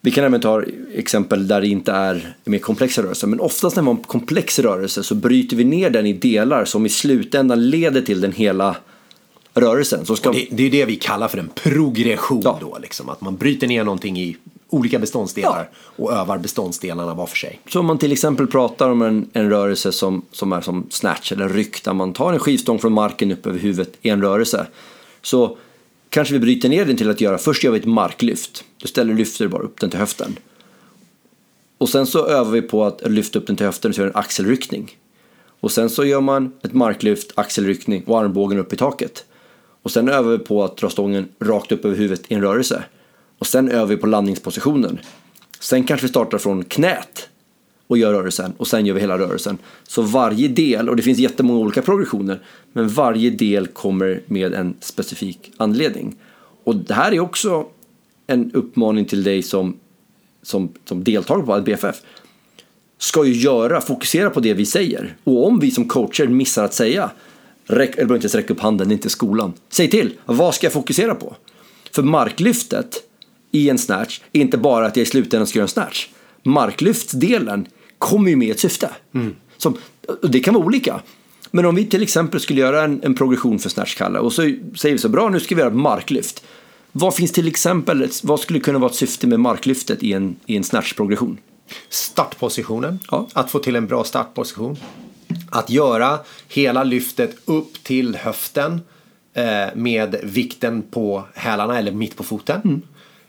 Vi 0.00 0.10
kan 0.10 0.24
även 0.24 0.40
ta 0.40 0.62
exempel 0.94 1.48
där 1.48 1.60
det 1.60 1.68
inte 1.68 1.92
är 1.92 2.36
mer 2.44 2.58
komplexa 2.58 3.02
rörelser. 3.02 3.26
Men 3.26 3.40
oftast 3.40 3.76
när 3.76 3.82
man 3.82 3.94
har 3.94 4.00
en 4.00 4.04
komplex 4.04 4.58
rörelse 4.58 5.02
så 5.02 5.14
bryter 5.14 5.56
vi 5.56 5.64
ner 5.64 5.90
den 5.90 6.06
i 6.06 6.12
delar 6.12 6.64
som 6.64 6.86
i 6.86 6.88
slutändan 6.88 7.70
leder 7.70 8.00
till 8.00 8.20
den 8.20 8.32
hela 8.32 8.76
rörelsen. 9.54 10.06
Så 10.06 10.16
ska... 10.16 10.32
det, 10.32 10.48
det 10.50 10.62
är 10.62 10.70
det 10.70 10.84
vi 10.84 10.96
kallar 10.96 11.28
för 11.28 11.38
en 11.38 11.50
progression 11.54 12.40
ja. 12.44 12.58
då. 12.60 12.78
Liksom. 12.82 13.08
Att 13.08 13.20
man 13.20 13.36
bryter 13.36 13.66
ner 13.66 13.84
någonting 13.84 14.20
i 14.20 14.36
olika 14.72 14.98
beståndsdelar 14.98 15.68
ja. 15.70 16.04
och 16.04 16.12
övar 16.12 16.38
beståndsdelarna 16.38 17.14
var 17.14 17.26
för 17.26 17.36
sig. 17.36 17.60
Så 17.68 17.80
om 17.80 17.86
man 17.86 17.98
till 17.98 18.12
exempel 18.12 18.46
pratar 18.46 18.90
om 18.90 19.02
en, 19.02 19.30
en 19.32 19.50
rörelse 19.50 19.92
som, 19.92 20.22
som 20.32 20.52
är 20.52 20.60
som 20.60 20.86
snatch 20.90 21.32
eller 21.32 21.48
ryck 21.48 21.84
där 21.84 21.92
man 21.92 22.12
tar 22.12 22.32
en 22.32 22.38
skivstång 22.38 22.78
från 22.78 22.92
marken 22.92 23.32
upp 23.32 23.46
över 23.46 23.58
huvudet 23.58 23.92
i 24.02 24.08
en 24.08 24.22
rörelse. 24.22 24.66
Så 25.22 25.56
kanske 26.08 26.34
vi 26.34 26.40
bryter 26.40 26.68
ner 26.68 26.84
den 26.84 26.96
till 26.96 27.10
att 27.10 27.20
göra, 27.20 27.38
först 27.38 27.64
gör 27.64 27.72
vi 27.72 27.78
ett 27.78 27.84
marklyft. 27.84 28.64
Du 28.76 28.88
ställer 28.88 29.14
lyfter 29.14 29.48
bara 29.48 29.62
upp 29.62 29.80
den 29.80 29.90
till 29.90 29.98
höften. 29.98 30.36
Och 31.78 31.88
sen 31.88 32.06
så 32.06 32.26
övar 32.26 32.50
vi 32.50 32.62
på 32.62 32.84
att 32.84 33.10
lyfta 33.10 33.38
upp 33.38 33.46
den 33.46 33.56
till 33.56 33.66
höften 33.66 33.88
och 33.88 33.94
så 33.94 34.00
gör 34.00 34.08
en 34.08 34.16
axelryckning. 34.16 34.90
Och 35.60 35.72
sen 35.72 35.90
så 35.90 36.04
gör 36.04 36.20
man 36.20 36.52
ett 36.62 36.72
marklyft, 36.72 37.32
axelryckning 37.34 38.04
och 38.06 38.20
armbågen 38.20 38.58
upp 38.58 38.72
i 38.72 38.76
taket. 38.76 39.24
Och 39.82 39.90
sen 39.90 40.08
övar 40.08 40.30
vi 40.30 40.38
på 40.38 40.64
att 40.64 40.76
dra 40.76 40.90
stången 40.90 41.28
rakt 41.40 41.72
upp 41.72 41.84
över 41.84 41.96
huvudet 41.96 42.22
i 42.28 42.34
en 42.34 42.40
rörelse. 42.40 42.84
Och 43.42 43.46
sen 43.46 43.68
övar 43.68 43.86
vi 43.86 43.96
på 43.96 44.06
landningspositionen. 44.06 45.00
Sen 45.60 45.84
kanske 45.84 46.06
vi 46.06 46.10
startar 46.10 46.38
från 46.38 46.64
knät 46.64 47.28
och 47.86 47.98
gör 47.98 48.12
rörelsen 48.12 48.52
och 48.56 48.66
sen 48.66 48.86
gör 48.86 48.94
vi 48.94 49.00
hela 49.00 49.18
rörelsen. 49.18 49.58
Så 49.88 50.02
varje 50.02 50.48
del, 50.48 50.88
och 50.88 50.96
det 50.96 51.02
finns 51.02 51.18
jättemånga 51.18 51.60
olika 51.60 51.82
progressioner, 51.82 52.42
men 52.72 52.88
varje 52.88 53.30
del 53.30 53.66
kommer 53.66 54.22
med 54.26 54.54
en 54.54 54.74
specifik 54.80 55.52
anledning. 55.56 56.16
Och 56.64 56.76
det 56.76 56.94
här 56.94 57.12
är 57.12 57.20
också 57.20 57.66
en 58.26 58.50
uppmaning 58.52 59.04
till 59.04 59.22
dig 59.22 59.42
som, 59.42 59.76
som, 60.42 60.72
som 60.84 61.04
deltagare 61.04 61.46
på 61.46 61.60
BFF. 61.60 61.96
Ska 62.98 63.24
ju 63.24 63.32
göra, 63.32 63.80
fokusera 63.80 64.30
på 64.30 64.40
det 64.40 64.54
vi 64.54 64.66
säger. 64.66 65.16
Och 65.24 65.46
om 65.46 65.60
vi 65.60 65.70
som 65.70 65.88
coacher 65.88 66.26
missar 66.26 66.64
att 66.64 66.74
säga, 66.74 67.10
räck, 67.64 67.90
eller 67.90 67.96
behöver 67.96 68.14
inte 68.14 68.24
ens 68.24 68.34
räcka 68.34 68.52
upp 68.52 68.60
handen, 68.60 68.88
det 68.88 68.92
är 68.92 68.96
inte 68.96 69.10
skolan. 69.10 69.52
Säg 69.68 69.90
till, 69.90 70.12
vad 70.24 70.54
ska 70.54 70.66
jag 70.66 70.72
fokusera 70.72 71.14
på? 71.14 71.36
För 71.92 72.02
marklyftet 72.02 73.02
i 73.52 73.68
en 73.68 73.78
snatch 73.78 74.20
är 74.32 74.40
inte 74.40 74.58
bara 74.58 74.86
att 74.86 74.96
jag 74.96 75.02
i 75.02 75.06
slutändan 75.06 75.46
ska 75.46 75.58
göra 75.58 75.64
en 75.64 75.68
snatch. 75.68 76.08
Marklyftsdelen 76.42 77.66
kommer 77.98 78.30
ju 78.30 78.36
med 78.36 78.50
ett 78.50 78.60
syfte. 78.60 78.90
Mm. 79.14 79.34
Som, 79.56 79.78
det 80.22 80.40
kan 80.40 80.54
vara 80.54 80.64
olika. 80.64 81.00
Men 81.50 81.64
om 81.64 81.74
vi 81.74 81.84
till 81.84 82.02
exempel 82.02 82.40
skulle 82.40 82.60
göra 82.60 82.84
en, 82.84 83.00
en 83.02 83.14
progression 83.14 83.58
för 83.58 83.68
snatchkalle 83.68 84.18
och 84.18 84.32
så 84.32 84.42
säger 84.76 84.92
vi 84.92 84.98
så 84.98 85.08
bra 85.08 85.28
nu 85.28 85.40
ska 85.40 85.54
vi 85.54 85.60
göra 85.60 85.70
marklyft. 85.74 86.44
Vad 86.92 87.14
finns 87.14 87.32
till 87.32 87.48
exempel, 87.48 88.08
vad 88.22 88.40
skulle 88.40 88.60
kunna 88.60 88.78
vara 88.78 88.90
ett 88.90 88.96
syfte 88.96 89.26
med 89.26 89.40
marklyftet 89.40 90.02
i 90.02 90.12
en, 90.12 90.36
i 90.46 90.56
en 90.56 90.64
snatchprogression? 90.64 91.38
Startpositionen, 91.88 92.98
ja. 93.10 93.28
att 93.32 93.50
få 93.50 93.58
till 93.58 93.76
en 93.76 93.86
bra 93.86 94.04
startposition. 94.04 94.76
Att 95.50 95.70
göra 95.70 96.18
hela 96.48 96.84
lyftet 96.84 97.36
upp 97.44 97.84
till 97.84 98.16
höften 98.16 98.80
eh, 99.34 99.74
med 99.74 100.16
vikten 100.22 100.82
på 100.82 101.24
hälarna 101.34 101.78
eller 101.78 101.92
mitt 101.92 102.16
på 102.16 102.22
foten. 102.22 102.60
Mm. 102.64 102.82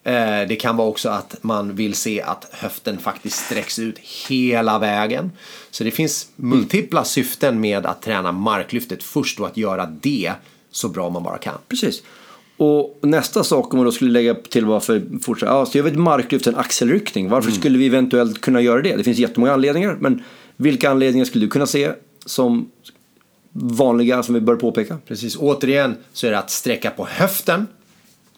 Eh, 0.03 0.47
det 0.47 0.55
kan 0.55 0.77
vara 0.77 0.87
också 0.87 1.09
att 1.09 1.35
man 1.41 1.75
vill 1.75 1.95
se 1.95 2.21
att 2.21 2.47
höften 2.51 2.97
faktiskt 2.97 3.45
sträcks 3.45 3.79
ut 3.79 3.99
hela 4.29 4.79
vägen. 4.79 5.31
Så 5.71 5.83
det 5.83 5.91
finns 5.91 6.27
multipla 6.35 7.03
syften 7.03 7.61
med 7.61 7.85
att 7.85 8.01
träna 8.01 8.31
marklyftet 8.31 9.03
först 9.03 9.39
och 9.39 9.47
att 9.47 9.57
göra 9.57 9.85
det 9.85 10.31
så 10.71 10.89
bra 10.89 11.09
man 11.09 11.23
bara 11.23 11.37
kan. 11.37 11.57
Precis. 11.67 12.03
Och 12.57 12.99
nästa 13.01 13.43
sak 13.43 13.73
om 13.73 13.77
man 13.77 13.85
då 13.85 13.91
skulle 13.91 14.11
lägga 14.11 14.35
till 14.35 14.65
varför 14.65 15.03
fortsätta, 15.21 15.51
ja, 15.51 15.65
så 15.65 15.77
gör 15.77 15.85
vi 15.85 15.91
ett 15.91 15.97
marklyft, 15.97 16.47
en 16.47 16.55
axelryckning. 16.55 17.29
Varför 17.29 17.49
mm. 17.49 17.59
skulle 17.59 17.77
vi 17.77 17.85
eventuellt 17.85 18.41
kunna 18.41 18.61
göra 18.61 18.81
det? 18.81 18.95
Det 18.95 19.03
finns 19.03 19.17
jättemånga 19.17 19.53
anledningar, 19.53 19.97
men 19.99 20.23
vilka 20.55 20.89
anledningar 20.89 21.25
skulle 21.25 21.45
du 21.45 21.49
kunna 21.49 21.65
se 21.65 21.91
som 22.25 22.71
vanliga 23.51 24.23
som 24.23 24.35
vi 24.35 24.41
bör 24.41 24.55
påpeka? 24.55 24.97
Precis, 25.07 25.35
återigen 25.35 25.95
så 26.13 26.27
är 26.27 26.31
det 26.31 26.39
att 26.39 26.51
sträcka 26.51 26.89
på 26.89 27.07
höften 27.09 27.67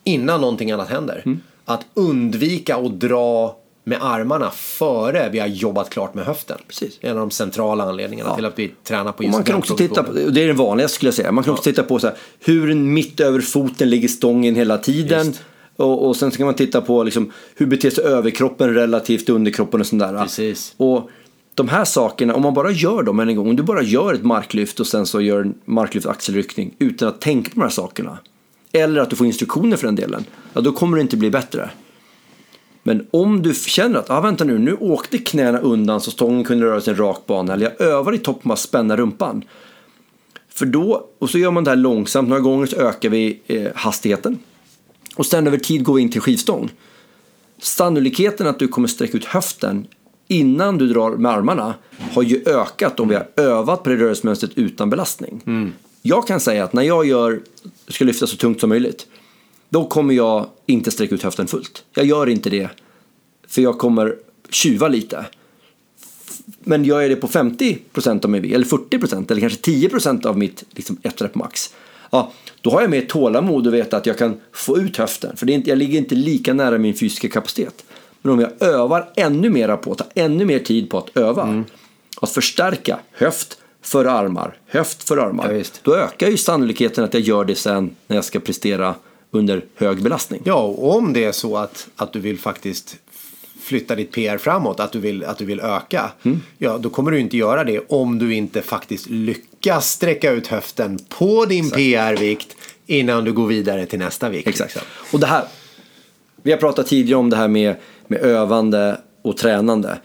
innan 0.03 0.41
någonting 0.41 0.71
annat 0.71 0.89
händer. 0.89 1.21
Mm 1.25 1.41
att 1.65 1.85
undvika 1.93 2.75
att 2.75 2.99
dra 2.99 3.57
med 3.83 3.97
armarna 4.01 4.51
före 4.51 5.29
vi 5.29 5.39
har 5.39 5.47
jobbat 5.47 5.89
klart 5.89 6.13
med 6.13 6.25
höften. 6.25 6.57
Precis. 6.67 6.97
En 7.01 7.11
av 7.11 7.17
de 7.17 7.31
centrala 7.31 7.83
anledningarna 7.83 8.29
ja. 8.29 8.35
till 8.35 8.45
att 8.45 8.59
vi 8.59 8.71
tränar 8.83 9.11
på 9.11 9.23
just 9.23 9.33
Man 9.33 9.43
kan 9.43 9.55
också 9.55 9.75
titta 9.75 10.03
på, 10.03 10.11
det 10.11 10.43
är 10.43 10.47
det 10.47 10.53
vanligaste 10.53 10.95
skulle 10.95 11.07
jag 11.07 11.15
säga, 11.15 11.31
man 11.31 11.43
kan 11.43 11.51
ja. 11.51 11.57
också 11.57 11.69
titta 11.69 11.83
på 11.83 11.99
så 11.99 12.07
här, 12.07 12.15
hur 12.39 12.75
mitt 12.75 13.19
över 13.19 13.41
foten 13.41 13.89
ligger 13.89 14.07
stången 14.07 14.55
hela 14.55 14.77
tiden. 14.77 15.33
Och, 15.75 16.07
och, 16.07 16.15
sen 16.15 16.31
så 16.31 16.37
kan 16.37 16.45
man 16.45 16.55
titta 16.55 16.81
på 16.81 17.03
liksom, 17.03 17.31
hur 17.55 17.65
beter 17.65 17.89
sig 17.89 18.03
överkroppen 18.03 18.73
relativt 18.73 19.29
underkroppen 19.29 19.79
och 19.79 19.87
sådär. 19.87 20.21
Precis. 20.23 20.73
Och 20.77 21.09
de 21.55 21.69
här 21.69 21.85
sakerna, 21.85 22.35
om 22.35 22.41
man 22.41 22.53
bara 22.53 22.71
gör 22.71 23.03
dem 23.03 23.19
en 23.19 23.35
gång, 23.35 23.49
om 23.49 23.55
du 23.55 23.63
bara 23.63 23.81
gör 23.81 24.13
ett 24.13 24.23
marklyft 24.23 24.79
och 24.79 24.87
sen 24.87 25.05
så 25.05 25.21
gör 25.21 25.41
en 25.41 25.53
marklyft 25.65 26.07
axelryckning 26.07 26.75
utan 26.79 27.07
att 27.07 27.21
tänka 27.21 27.49
på 27.49 27.55
de 27.55 27.61
här 27.61 27.69
sakerna 27.69 28.17
eller 28.75 29.01
att 29.01 29.09
du 29.09 29.15
får 29.15 29.27
instruktioner 29.27 29.77
för 29.77 29.87
den 29.87 29.95
delen, 29.95 30.25
ja 30.53 30.61
då 30.61 30.71
kommer 30.71 30.97
det 30.97 31.01
inte 31.01 31.17
bli 31.17 31.31
bättre. 31.31 31.69
Men 32.83 33.07
om 33.11 33.41
du 33.41 33.53
känner 33.53 33.99
att, 33.99 34.09
ah, 34.09 34.21
vänta 34.21 34.43
nu, 34.43 34.59
nu 34.59 34.73
åkte 34.73 35.17
knäna 35.17 35.59
undan 35.59 36.01
så 36.01 36.11
stången 36.11 36.43
kunde 36.43 36.65
röra 36.65 36.81
sig 36.81 36.91
i 36.91 36.93
en 36.93 36.99
rak 36.99 37.23
bana, 37.25 37.53
eller 37.53 37.65
jag 37.65 37.87
övar 37.87 38.13
i 38.13 38.17
toppen 38.17 38.51
att 38.51 38.59
spänna 38.59 38.97
rumpan. 38.97 39.43
För 40.49 40.65
då, 40.65 41.09
och 41.19 41.29
så 41.29 41.37
gör 41.37 41.51
man 41.51 41.63
det 41.63 41.71
här 41.71 41.75
långsamt, 41.77 42.29
några 42.29 42.41
gånger 42.41 42.65
så 42.65 42.75
ökar 42.75 43.09
vi 43.09 43.41
eh, 43.47 43.71
hastigheten. 43.75 44.39
Och 45.15 45.25
sen 45.25 45.47
över 45.47 45.57
tid 45.57 45.83
går 45.83 45.93
vi 45.93 46.01
in 46.01 46.11
till 46.11 46.21
skivstång. 46.21 46.71
Sannolikheten 47.61 48.47
att 48.47 48.59
du 48.59 48.67
kommer 48.67 48.87
sträcka 48.87 49.17
ut 49.17 49.25
höften 49.25 49.87
innan 50.27 50.77
du 50.77 50.87
drar 50.87 51.11
med 51.11 51.31
armarna 51.31 51.73
har 52.13 52.23
ju 52.23 52.43
ökat 52.45 52.99
om 52.99 53.07
vi 53.07 53.15
har 53.15 53.27
övat 53.35 53.83
på 53.83 53.89
det 53.89 53.95
rörelsemönstret 53.95 54.51
utan 54.55 54.89
belastning. 54.89 55.41
Mm. 55.45 55.73
Jag 56.07 56.27
kan 56.27 56.39
säga 56.39 56.63
att 56.63 56.73
när 56.73 56.83
jag 56.83 57.05
gör, 57.05 57.41
ska 57.87 58.05
lyfta 58.05 58.27
så 58.27 58.37
tungt 58.37 58.59
som 58.59 58.69
möjligt, 58.69 59.07
då 59.69 59.87
kommer 59.87 60.13
jag 60.13 60.45
inte 60.65 60.91
sträcka 60.91 61.15
ut 61.15 61.23
höften 61.23 61.47
fullt. 61.47 61.83
Jag 61.93 62.05
gör 62.05 62.29
inte 62.29 62.49
det, 62.49 62.69
för 63.47 63.61
jag 63.61 63.77
kommer 63.77 64.15
tjuva 64.49 64.87
lite. 64.87 65.25
Men 66.59 66.83
gör 66.83 67.01
jag 67.01 67.11
det 67.11 67.15
på 67.15 67.27
50% 67.27 68.23
av 68.23 68.29
min 68.29 68.41
vikt, 68.41 68.55
eller 68.55 68.65
40% 68.65 69.31
eller 69.31 69.41
kanske 69.41 69.71
10% 69.71 70.25
av 70.25 70.37
mitt 70.37 70.63
liksom, 70.71 70.97
ett 71.01 71.21
rep 71.21 71.35
max. 71.35 71.73
Ja, 72.09 72.31
då 72.61 72.69
har 72.69 72.81
jag 72.81 72.89
mer 72.89 73.01
tålamod 73.01 73.67
och 73.67 73.73
vet 73.73 73.93
att 73.93 74.05
jag 74.05 74.17
kan 74.17 74.41
få 74.51 74.77
ut 74.77 74.97
höften. 74.97 75.37
För 75.37 75.45
det 75.45 75.53
är 75.53 75.55
inte, 75.55 75.69
jag 75.69 75.77
ligger 75.77 75.97
inte 75.97 76.15
lika 76.15 76.53
nära 76.53 76.77
min 76.77 76.93
fysiska 76.93 77.29
kapacitet. 77.29 77.85
Men 78.21 78.33
om 78.33 78.39
jag 78.39 78.51
övar 78.59 79.09
ännu 79.15 79.49
mera 79.49 79.77
på, 79.77 79.95
tar 79.95 80.07
ännu 80.15 80.45
mer 80.45 80.59
tid 80.59 80.89
på 80.89 80.97
att 80.97 81.17
öva, 81.17 81.43
mm. 81.43 81.65
att 82.21 82.31
förstärka 82.31 82.99
höft, 83.11 83.57
för 83.85 84.05
armar, 84.05 84.57
höft 84.67 85.07
för 85.07 85.17
armar. 85.17 85.51
Ja, 85.51 85.63
då 85.83 85.95
ökar 85.95 86.29
ju 86.29 86.37
sannolikheten 86.37 87.03
att 87.03 87.13
jag 87.13 87.23
gör 87.23 87.45
det 87.45 87.55
sen 87.55 87.95
när 88.07 88.15
jag 88.15 88.25
ska 88.25 88.39
prestera 88.39 88.95
under 89.31 89.65
hög 89.75 90.03
belastning. 90.03 90.41
Ja, 90.43 90.61
och 90.61 90.95
om 90.95 91.13
det 91.13 91.23
är 91.23 91.31
så 91.31 91.57
att, 91.57 91.87
att 91.95 92.13
du 92.13 92.19
vill 92.19 92.39
faktiskt 92.39 92.97
flytta 93.61 93.95
ditt 93.95 94.11
PR 94.11 94.37
framåt, 94.37 94.79
att 94.79 94.91
du 94.91 94.99
vill, 94.99 95.23
att 95.23 95.37
du 95.37 95.45
vill 95.45 95.59
öka, 95.59 96.11
mm. 96.23 96.41
ja 96.57 96.77
då 96.77 96.89
kommer 96.89 97.11
du 97.11 97.19
inte 97.19 97.37
göra 97.37 97.63
det 97.63 97.79
om 97.79 98.19
du 98.19 98.33
inte 98.33 98.61
faktiskt 98.61 99.09
lyckas 99.09 99.89
sträcka 99.91 100.31
ut 100.31 100.47
höften 100.47 100.99
på 101.09 101.45
din 101.45 101.71
PR-vikt 101.71 102.55
innan 102.85 103.23
du 103.23 103.33
går 103.33 103.47
vidare 103.47 103.85
till 103.85 103.99
nästa 103.99 104.29
vikt. 104.29 104.47
Exakt. 104.47 104.77
Och 105.13 105.19
det 105.19 105.27
här, 105.27 105.43
vi 106.43 106.51
har 106.51 106.57
pratat 106.57 106.87
tidigare 106.87 107.19
om 107.19 107.29
det 107.29 107.37
här 107.37 107.47
med, 107.47 107.75
med 108.07 108.19
övande 108.19 109.01
och 109.21 109.37
tränande 109.37 109.97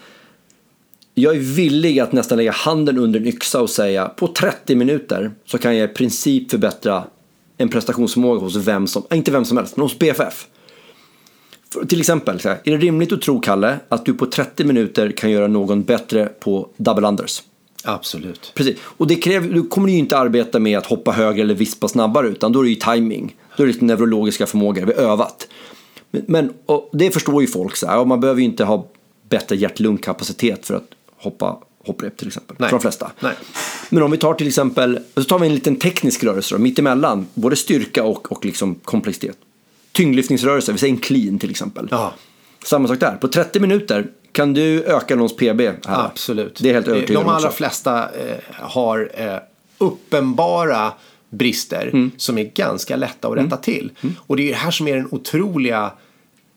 jag 1.21 1.37
är 1.37 1.41
villig 1.41 2.01
att 2.01 2.13
nästan 2.13 2.39
lägga 2.39 2.53
handen 2.53 2.99
under 2.99 3.21
en 3.21 3.27
yxa 3.27 3.61
och 3.61 3.71
säga 3.71 4.09
på 4.09 4.27
30 4.27 4.75
minuter 4.75 5.31
så 5.45 5.59
kan 5.59 5.77
jag 5.77 5.91
i 5.91 5.95
princip 5.95 6.51
förbättra 6.51 7.05
en 7.57 7.69
prestationsförmåga 7.69 8.41
hos 8.41 8.57
vem 8.57 8.87
som, 8.87 9.03
inte 9.13 9.31
vem 9.31 9.45
som 9.45 9.57
helst, 9.57 9.77
men 9.77 9.83
hos 9.83 9.99
BFF. 9.99 10.47
För, 11.73 11.85
till 11.85 12.01
exempel, 12.01 12.41
här, 12.45 12.61
är 12.65 12.71
det 12.71 12.77
rimligt 12.77 13.13
att 13.13 13.23
tro, 13.23 13.41
Kalle, 13.41 13.79
att 13.89 14.05
du 14.05 14.15
på 14.15 14.27
30 14.27 14.65
minuter 14.65 15.11
kan 15.11 15.31
göra 15.31 15.47
någon 15.47 15.83
bättre 15.83 16.27
på 16.27 16.69
double 16.77 17.09
unders? 17.09 17.43
Absolut. 17.85 18.53
Precis, 18.55 18.79
och 18.83 19.07
det 19.07 19.17
kräver, 19.17 19.49
du 19.49 19.63
kommer 19.63 19.89
ju 19.89 19.99
inte 19.99 20.19
arbeta 20.19 20.59
med 20.59 20.79
att 20.79 20.87
hoppa 20.87 21.13
högre 21.13 21.43
eller 21.43 21.55
vispa 21.55 21.89
snabbare 21.89 22.29
utan 22.29 22.53
då 22.53 22.61
är 22.61 22.65
det 22.65 22.71
ju 22.71 22.77
timing. 22.77 23.37
Då 23.57 23.63
är 23.63 23.67
det 23.67 23.73
lite 23.73 23.85
neurologiska 23.85 24.47
förmågor, 24.47 24.87
vi 24.87 24.93
har 24.93 25.01
övat. 25.01 25.49
Men, 26.11 26.25
men 26.29 26.53
det 26.93 27.11
förstår 27.11 27.43
ju 27.43 27.49
folk 27.49 27.77
så 27.77 27.87
här, 27.87 28.05
man 28.05 28.21
behöver 28.21 28.41
ju 28.41 28.47
inte 28.47 28.65
ha 28.65 28.89
bättre 29.29 29.57
hjärt-lungkapacitet 29.57 30.67
för 30.67 30.75
att 30.75 30.89
hoppa 31.23 31.59
hopprep 31.87 32.17
till 32.17 32.27
exempel. 32.27 32.57
Nej. 32.59 32.69
För 32.69 32.77
de 32.77 32.81
flesta. 32.83 33.11
Nej. 33.21 33.35
Men 33.89 34.03
om 34.03 34.11
vi 34.11 34.17
tar 34.17 34.35
till 34.35 34.49
exempel, 34.49 35.01
så 35.17 35.25
tar 35.25 35.39
vi 35.39 35.47
en 35.47 35.55
liten 35.55 35.77
teknisk 35.77 36.25
rörelse 36.25 36.55
då, 36.55 36.59
mittemellan, 36.59 37.27
både 37.35 37.57
styrka 37.57 38.05
och, 38.05 38.33
och 38.33 38.45
liksom 38.45 38.75
komplexitet. 38.75 39.37
Tyngdlyftningsrörelse, 39.93 40.73
vi 40.73 40.79
säger 40.79 40.95
en 40.95 41.01
clean 41.01 41.39
till 41.39 41.51
exempel. 41.51 41.89
Ja. 41.91 42.13
Samma 42.65 42.89
sak 42.89 43.01
där, 43.01 43.17
på 43.17 43.29
30 43.29 43.61
minuter 43.61 44.07
kan 44.33 44.53
du 44.55 44.85
öka 44.85 45.17
någons 45.17 45.37
PB 45.37 45.61
här. 45.61 45.77
Absolut. 45.83 46.59
Det 46.63 46.69
är 46.71 46.75
helt 46.75 46.89
övertygad 46.89 47.23
De 47.23 47.29
allra 47.29 47.49
också. 47.49 47.57
flesta 47.57 48.03
eh, 48.03 48.37
har 48.51 49.11
eh, 49.15 49.37
uppenbara 49.79 50.93
brister 51.31 51.91
Mm. 51.93 52.11
som 52.17 52.39
är 52.39 52.45
ganska 52.45 52.97
lätta 52.97 53.29
att 53.29 53.37
rätta 53.37 53.57
till. 53.57 53.91
Och 54.19 54.37
det 54.37 54.43
är 54.43 54.49
det 54.49 54.55
här 54.59 54.71
som 54.71 54.89
är 54.89 54.97
den 54.97 55.09
otroliga 55.11 55.93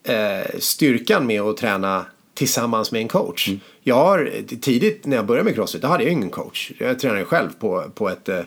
eh, 0.02 0.58
styrkan 0.58 1.26
med 1.26 1.40
att 1.42 1.56
träna 1.56 2.06
tillsammans 2.34 2.92
med 2.92 3.00
en 3.00 3.08
coach. 3.08 3.48
Mm. 3.48 3.60
Jag 3.82 3.94
har 3.94 4.30
tidigt 4.60 5.06
när 5.06 5.16
jag 5.16 5.26
började 5.26 5.44
med 5.44 5.54
crossfit, 5.54 5.82
då 5.82 5.88
hade 5.88 6.04
jag 6.04 6.12
ingen 6.12 6.30
coach. 6.30 6.72
Jag 6.78 6.98
tränade 6.98 7.24
själv 7.24 7.48
på, 7.58 7.84
på 7.94 8.08
ett, 8.08 8.28
eh, 8.28 8.40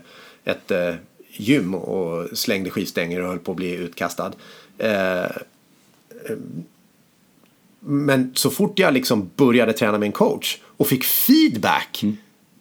ett 0.44 0.72
eh, 0.72 0.94
gym 1.32 1.76
och 1.76 2.38
slängde 2.38 2.70
skivstänger 2.70 3.22
och 3.22 3.28
höll 3.28 3.40
på 3.40 3.52
att 3.52 3.58
bli 3.58 3.72
utkastad. 3.72 4.32
Eh, 4.78 5.26
men 7.80 8.32
så 8.36 8.50
fort 8.50 8.80
jag 8.80 8.94
liksom 8.94 9.30
började 9.36 9.74
träna 9.74 9.98
med 9.98 10.06
en 10.06 10.12
coach 10.12 10.58
och 10.64 10.88
fick 10.88 11.04
feedback 11.04 12.04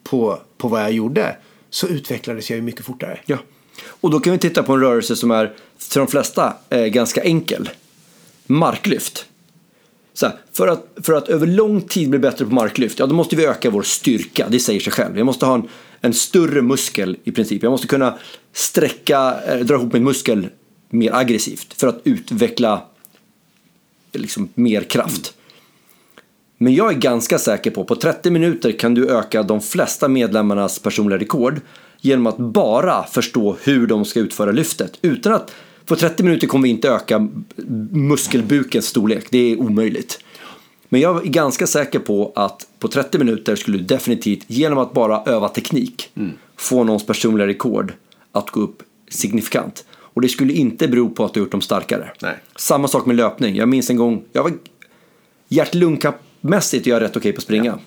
på, 0.03 0.39
på 0.57 0.67
vad 0.67 0.81
jag 0.81 0.91
gjorde 0.91 1.35
så 1.69 1.87
utvecklades 1.87 2.49
jag 2.49 2.57
ju 2.57 2.63
mycket 2.63 2.85
fortare. 2.85 3.19
Ja. 3.25 3.37
Och 3.85 4.11
då 4.11 4.19
kan 4.19 4.33
vi 4.33 4.39
titta 4.39 4.63
på 4.63 4.73
en 4.73 4.79
rörelse 4.79 5.15
som 5.15 5.31
är 5.31 5.53
för 5.77 5.99
de 5.99 6.07
flesta 6.07 6.53
ganska 6.69 7.23
enkel. 7.23 7.69
Marklyft. 8.45 9.25
Så 10.17 10.25
här, 10.25 10.35
för, 10.53 10.67
att, 10.67 10.87
för 11.01 11.13
att 11.13 11.29
över 11.29 11.47
lång 11.47 11.81
tid 11.81 12.09
bli 12.09 12.19
bättre 12.19 12.45
på 12.45 12.53
marklyft, 12.53 12.99
ja 12.99 13.05
då 13.05 13.15
måste 13.15 13.35
vi 13.35 13.45
öka 13.45 13.69
vår 13.69 13.81
styrka, 13.81 14.47
det 14.49 14.59
säger 14.59 14.79
sig 14.79 14.93
själv. 14.93 15.17
Jag 15.17 15.25
måste 15.25 15.45
ha 15.45 15.55
en, 15.55 15.67
en 16.01 16.13
större 16.13 16.61
muskel 16.61 17.17
i 17.23 17.31
princip. 17.31 17.63
Jag 17.63 17.69
måste 17.69 17.87
kunna 17.87 18.17
sträcka, 18.53 19.39
eh, 19.47 19.57
dra 19.59 19.75
ihop 19.75 19.93
min 19.93 20.03
muskel 20.03 20.47
mer 20.89 21.15
aggressivt 21.15 21.73
för 21.73 21.87
att 21.87 22.01
utveckla 22.03 22.81
liksom, 24.13 24.49
mer 24.53 24.81
kraft. 24.81 25.33
Men 26.57 26.75
jag 26.75 26.93
är 26.93 26.97
ganska 26.97 27.39
säker 27.39 27.71
på, 27.71 27.83
på 27.83 27.95
30 27.95 28.31
minuter 28.31 28.71
kan 28.71 28.93
du 28.93 29.09
öka 29.09 29.43
de 29.43 29.61
flesta 29.61 30.07
medlemmarnas 30.07 30.79
personliga 30.79 31.19
rekord 31.19 31.61
genom 32.01 32.27
att 32.27 32.37
bara 32.37 33.03
förstå 33.03 33.57
hur 33.63 33.87
de 33.87 34.05
ska 34.05 34.19
utföra 34.19 34.51
lyftet. 34.51 34.97
Utan 35.01 35.33
att, 35.33 35.53
på 35.87 35.95
30 35.95 36.23
minuter 36.23 36.47
kommer 36.47 36.63
vi 36.63 36.69
inte 36.69 36.89
öka 36.89 37.27
muskelbukens 37.91 38.85
storlek, 38.85 39.27
det 39.29 39.37
är 39.37 39.59
omöjligt. 39.59 40.19
Men 40.89 41.01
jag 41.01 41.25
är 41.25 41.29
ganska 41.29 41.67
säker 41.67 41.99
på 41.99 42.31
att 42.35 42.67
på 42.79 42.87
30 42.87 43.17
minuter 43.17 43.55
skulle 43.55 43.77
du 43.77 43.83
definitivt, 43.83 44.43
genom 44.47 44.77
att 44.77 44.93
bara 44.93 45.23
öva 45.25 45.49
teknik, 45.49 46.09
få 46.57 46.83
någons 46.83 47.05
personliga 47.05 47.47
rekord 47.47 47.93
att 48.31 48.49
gå 48.49 48.61
upp 48.61 48.83
signifikant. 49.09 49.85
Och 49.93 50.21
det 50.21 50.29
skulle 50.29 50.53
inte 50.53 50.87
bero 50.87 51.09
på 51.09 51.25
att 51.25 51.33
du 51.33 51.39
gjort 51.39 51.51
dem 51.51 51.61
starkare. 51.61 52.11
Nej. 52.21 52.35
Samma 52.55 52.87
sak 52.87 53.05
med 53.05 53.15
löpning. 53.15 53.55
Jag 53.55 53.69
minns 53.69 53.89
en 53.89 53.97
gång, 53.97 54.23
jag 54.31 54.43
var 54.43 54.51
hjärt-lungmässigt 55.47 56.87
är 56.87 56.91
jag 56.91 57.01
rätt 57.01 57.17
okej 57.17 57.31
på 57.31 57.37
att 57.37 57.43
springa. 57.43 57.79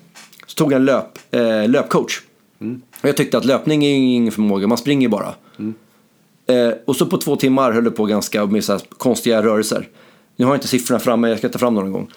Så 0.47 0.55
tog 0.55 0.73
jag 0.73 0.77
en 0.77 0.85
löp, 0.85 1.19
eh, 1.31 1.69
löpcoach. 1.69 2.21
Och 3.03 3.09
jag 3.09 3.17
tyckte 3.17 3.39
att 3.39 3.45
löpning 3.45 3.85
är 3.85 3.95
ingen 3.97 4.33
förmåga, 4.33 4.67
man 4.67 4.79
springer 4.79 5.09
bara. 5.09 5.35
Eh, 6.51 6.73
och 6.85 6.97
så 6.97 7.07
på 7.07 7.19
två 7.19 7.37
timmar 7.37 7.73
höll 7.73 7.85
det 7.85 7.91
på 7.91 8.05
ganska 8.05 8.47
med 8.47 8.65
så 8.65 8.73
här 8.73 8.83
konstiga 8.99 9.43
rörelser. 9.43 9.89
Nu 10.37 10.45
har 10.45 10.53
jag 10.53 10.57
inte 10.57 10.69
siffrorna 10.69 11.01
framme, 11.01 11.29
jag 11.29 11.39
ska 11.39 11.49
ta 11.49 11.59
fram 11.59 11.75
dem 11.75 11.85
någon 11.85 11.93
gång. 11.93 12.11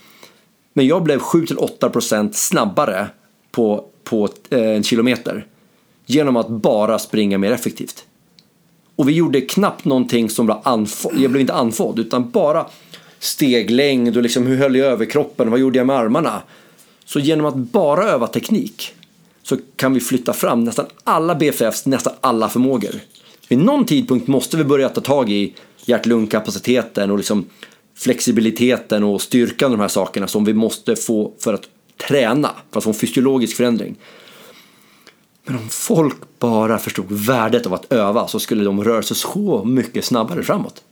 Men 0.74 0.88
jag 0.88 1.04
blev 1.04 1.20
7-8% 1.20 2.30
snabbare 2.34 3.08
på, 3.52 3.86
på 4.04 4.30
eh, 4.50 4.60
en 4.60 4.84
kilometer. 4.84 5.48
Genom 6.06 6.36
att 6.36 6.50
bara 6.50 7.00
springa 7.00 7.38
mer 7.38 7.52
effektivt. 7.52 8.06
Och 8.96 9.10
vi 9.10 9.14
gjorde 9.14 9.42
knappt 9.42 9.86
någonting 9.86 10.30
som 10.30 10.48
var 10.48 10.62
andfådd. 10.64 11.14
Jag 11.18 11.32
blev 11.32 11.42
inte 11.42 11.54
andfådd 11.54 12.00
utan 12.00 12.30
bara 12.30 12.66
steglängd 13.20 14.18
och 14.18 14.24
liksom 14.24 14.48
hur 14.48 14.58
höll 14.58 14.76
jag 14.76 14.88
över 14.88 15.06
kroppen? 15.06 15.52
Vad 15.52 15.60
gjorde 15.60 15.78
jag 15.78 15.88
med 15.88 15.96
armarna? 15.96 16.42
Så 17.06 17.20
genom 17.20 17.46
att 17.46 17.56
bara 17.56 18.04
öva 18.04 18.28
teknik 18.28 18.94
så 19.44 19.58
kan 19.76 19.94
vi 19.94 20.00
flytta 20.00 20.34
fram 20.34 20.64
nästan 20.64 20.86
alla 21.04 21.36
BFFs, 21.36 21.86
nästan 21.86 22.14
alla 22.22 22.50
förmågor. 22.50 22.96
Vid 23.48 23.60
någon 23.60 23.86
tidpunkt 23.86 24.28
måste 24.28 24.58
vi 24.58 24.64
börja 24.64 24.90
ta 24.90 25.02
tag 25.02 25.30
i 25.30 25.54
hjärt-lungkapaciteten 25.86 27.12
och 27.12 27.18
liksom 27.18 27.46
flexibiliteten 27.96 29.04
och 29.04 29.22
styrkan 29.22 29.72
och 29.72 29.78
de 29.78 29.82
här 29.82 29.88
sakerna 29.88 30.28
som 30.28 30.46
vi 30.46 30.54
måste 30.54 30.96
få 30.96 31.34
för 31.40 31.54
att 31.54 31.70
träna, 32.08 32.52
för 32.72 32.78
att 32.78 32.84
få 32.84 32.90
en 32.90 32.94
fysiologisk 32.94 33.58
förändring. 33.58 33.96
Men 35.46 35.56
om 35.56 35.70
folk 35.70 36.16
bara 36.40 36.78
förstod 36.78 37.06
värdet 37.10 37.66
av 37.66 37.74
att 37.74 37.94
öva 37.94 38.28
så 38.28 38.40
skulle 38.40 38.64
de 38.64 38.84
röra 38.84 39.04
sig 39.04 39.18
så 39.18 39.64
mycket 39.66 40.06
snabbare 40.06 40.44
framåt. 40.44 40.84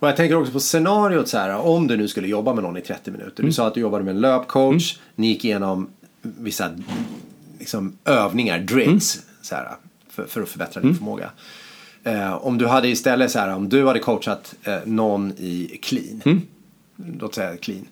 Och 0.00 0.08
jag 0.08 0.16
tänker 0.16 0.36
också 0.36 0.52
på 0.52 0.60
scenariot 0.60 1.28
så 1.28 1.38
här, 1.38 1.56
om 1.56 1.86
du 1.86 1.96
nu 1.96 2.08
skulle 2.08 2.28
jobba 2.28 2.54
med 2.54 2.64
någon 2.64 2.76
i 2.76 2.80
30 2.80 3.10
minuter. 3.10 3.42
Du 3.42 3.52
sa 3.52 3.66
att 3.66 3.74
du 3.74 3.80
jobbade 3.80 4.04
med 4.04 4.14
en 4.14 4.20
löpcoach, 4.20 4.98
ni 5.14 5.26
gick 5.26 5.44
igenom 5.44 5.90
vissa 6.22 6.70
liksom, 7.58 7.98
övningar, 8.04 8.58
drills, 8.58 9.22
så 9.42 9.54
här, 9.54 9.68
för, 10.10 10.24
för 10.24 10.42
att 10.42 10.48
förbättra 10.48 10.80
din 10.80 10.94
förmåga. 10.94 11.30
Eh, 12.04 12.34
om 12.46 12.58
du 12.58 12.66
hade 12.66 12.88
istället 12.88 13.30
så 13.30 13.38
här, 13.38 13.54
om 13.54 13.68
du 13.68 13.86
hade 13.86 13.98
coachat 13.98 14.54
eh, 14.62 14.76
någon 14.84 15.32
i 15.38 15.78
clean, 15.82 16.42
låt 17.20 17.34
säga 17.34 17.56
clean. 17.56 17.86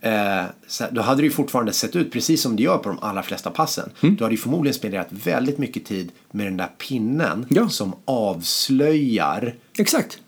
Eh, 0.00 0.44
så 0.66 0.84
här, 0.84 0.90
då 0.90 1.02
hade 1.02 1.20
det 1.22 1.24
ju 1.24 1.30
fortfarande 1.30 1.72
sett 1.72 1.96
ut 1.96 2.12
precis 2.12 2.42
som 2.42 2.56
det 2.56 2.62
gör 2.62 2.78
på 2.78 2.88
de 2.88 2.98
allra 2.98 3.22
flesta 3.22 3.50
passen. 3.50 3.90
Du 4.00 4.24
hade 4.24 4.30
ju 4.34 4.40
förmodligen 4.40 4.74
spenderat 4.74 5.08
väldigt 5.10 5.58
mycket 5.58 5.84
tid 5.84 6.12
med 6.30 6.46
den 6.46 6.56
där 6.56 6.68
pinnen 6.78 7.46
Ja. 7.50 7.68
som 7.68 7.94
avslöjar 8.04 9.54
Exakt. 9.78 10.18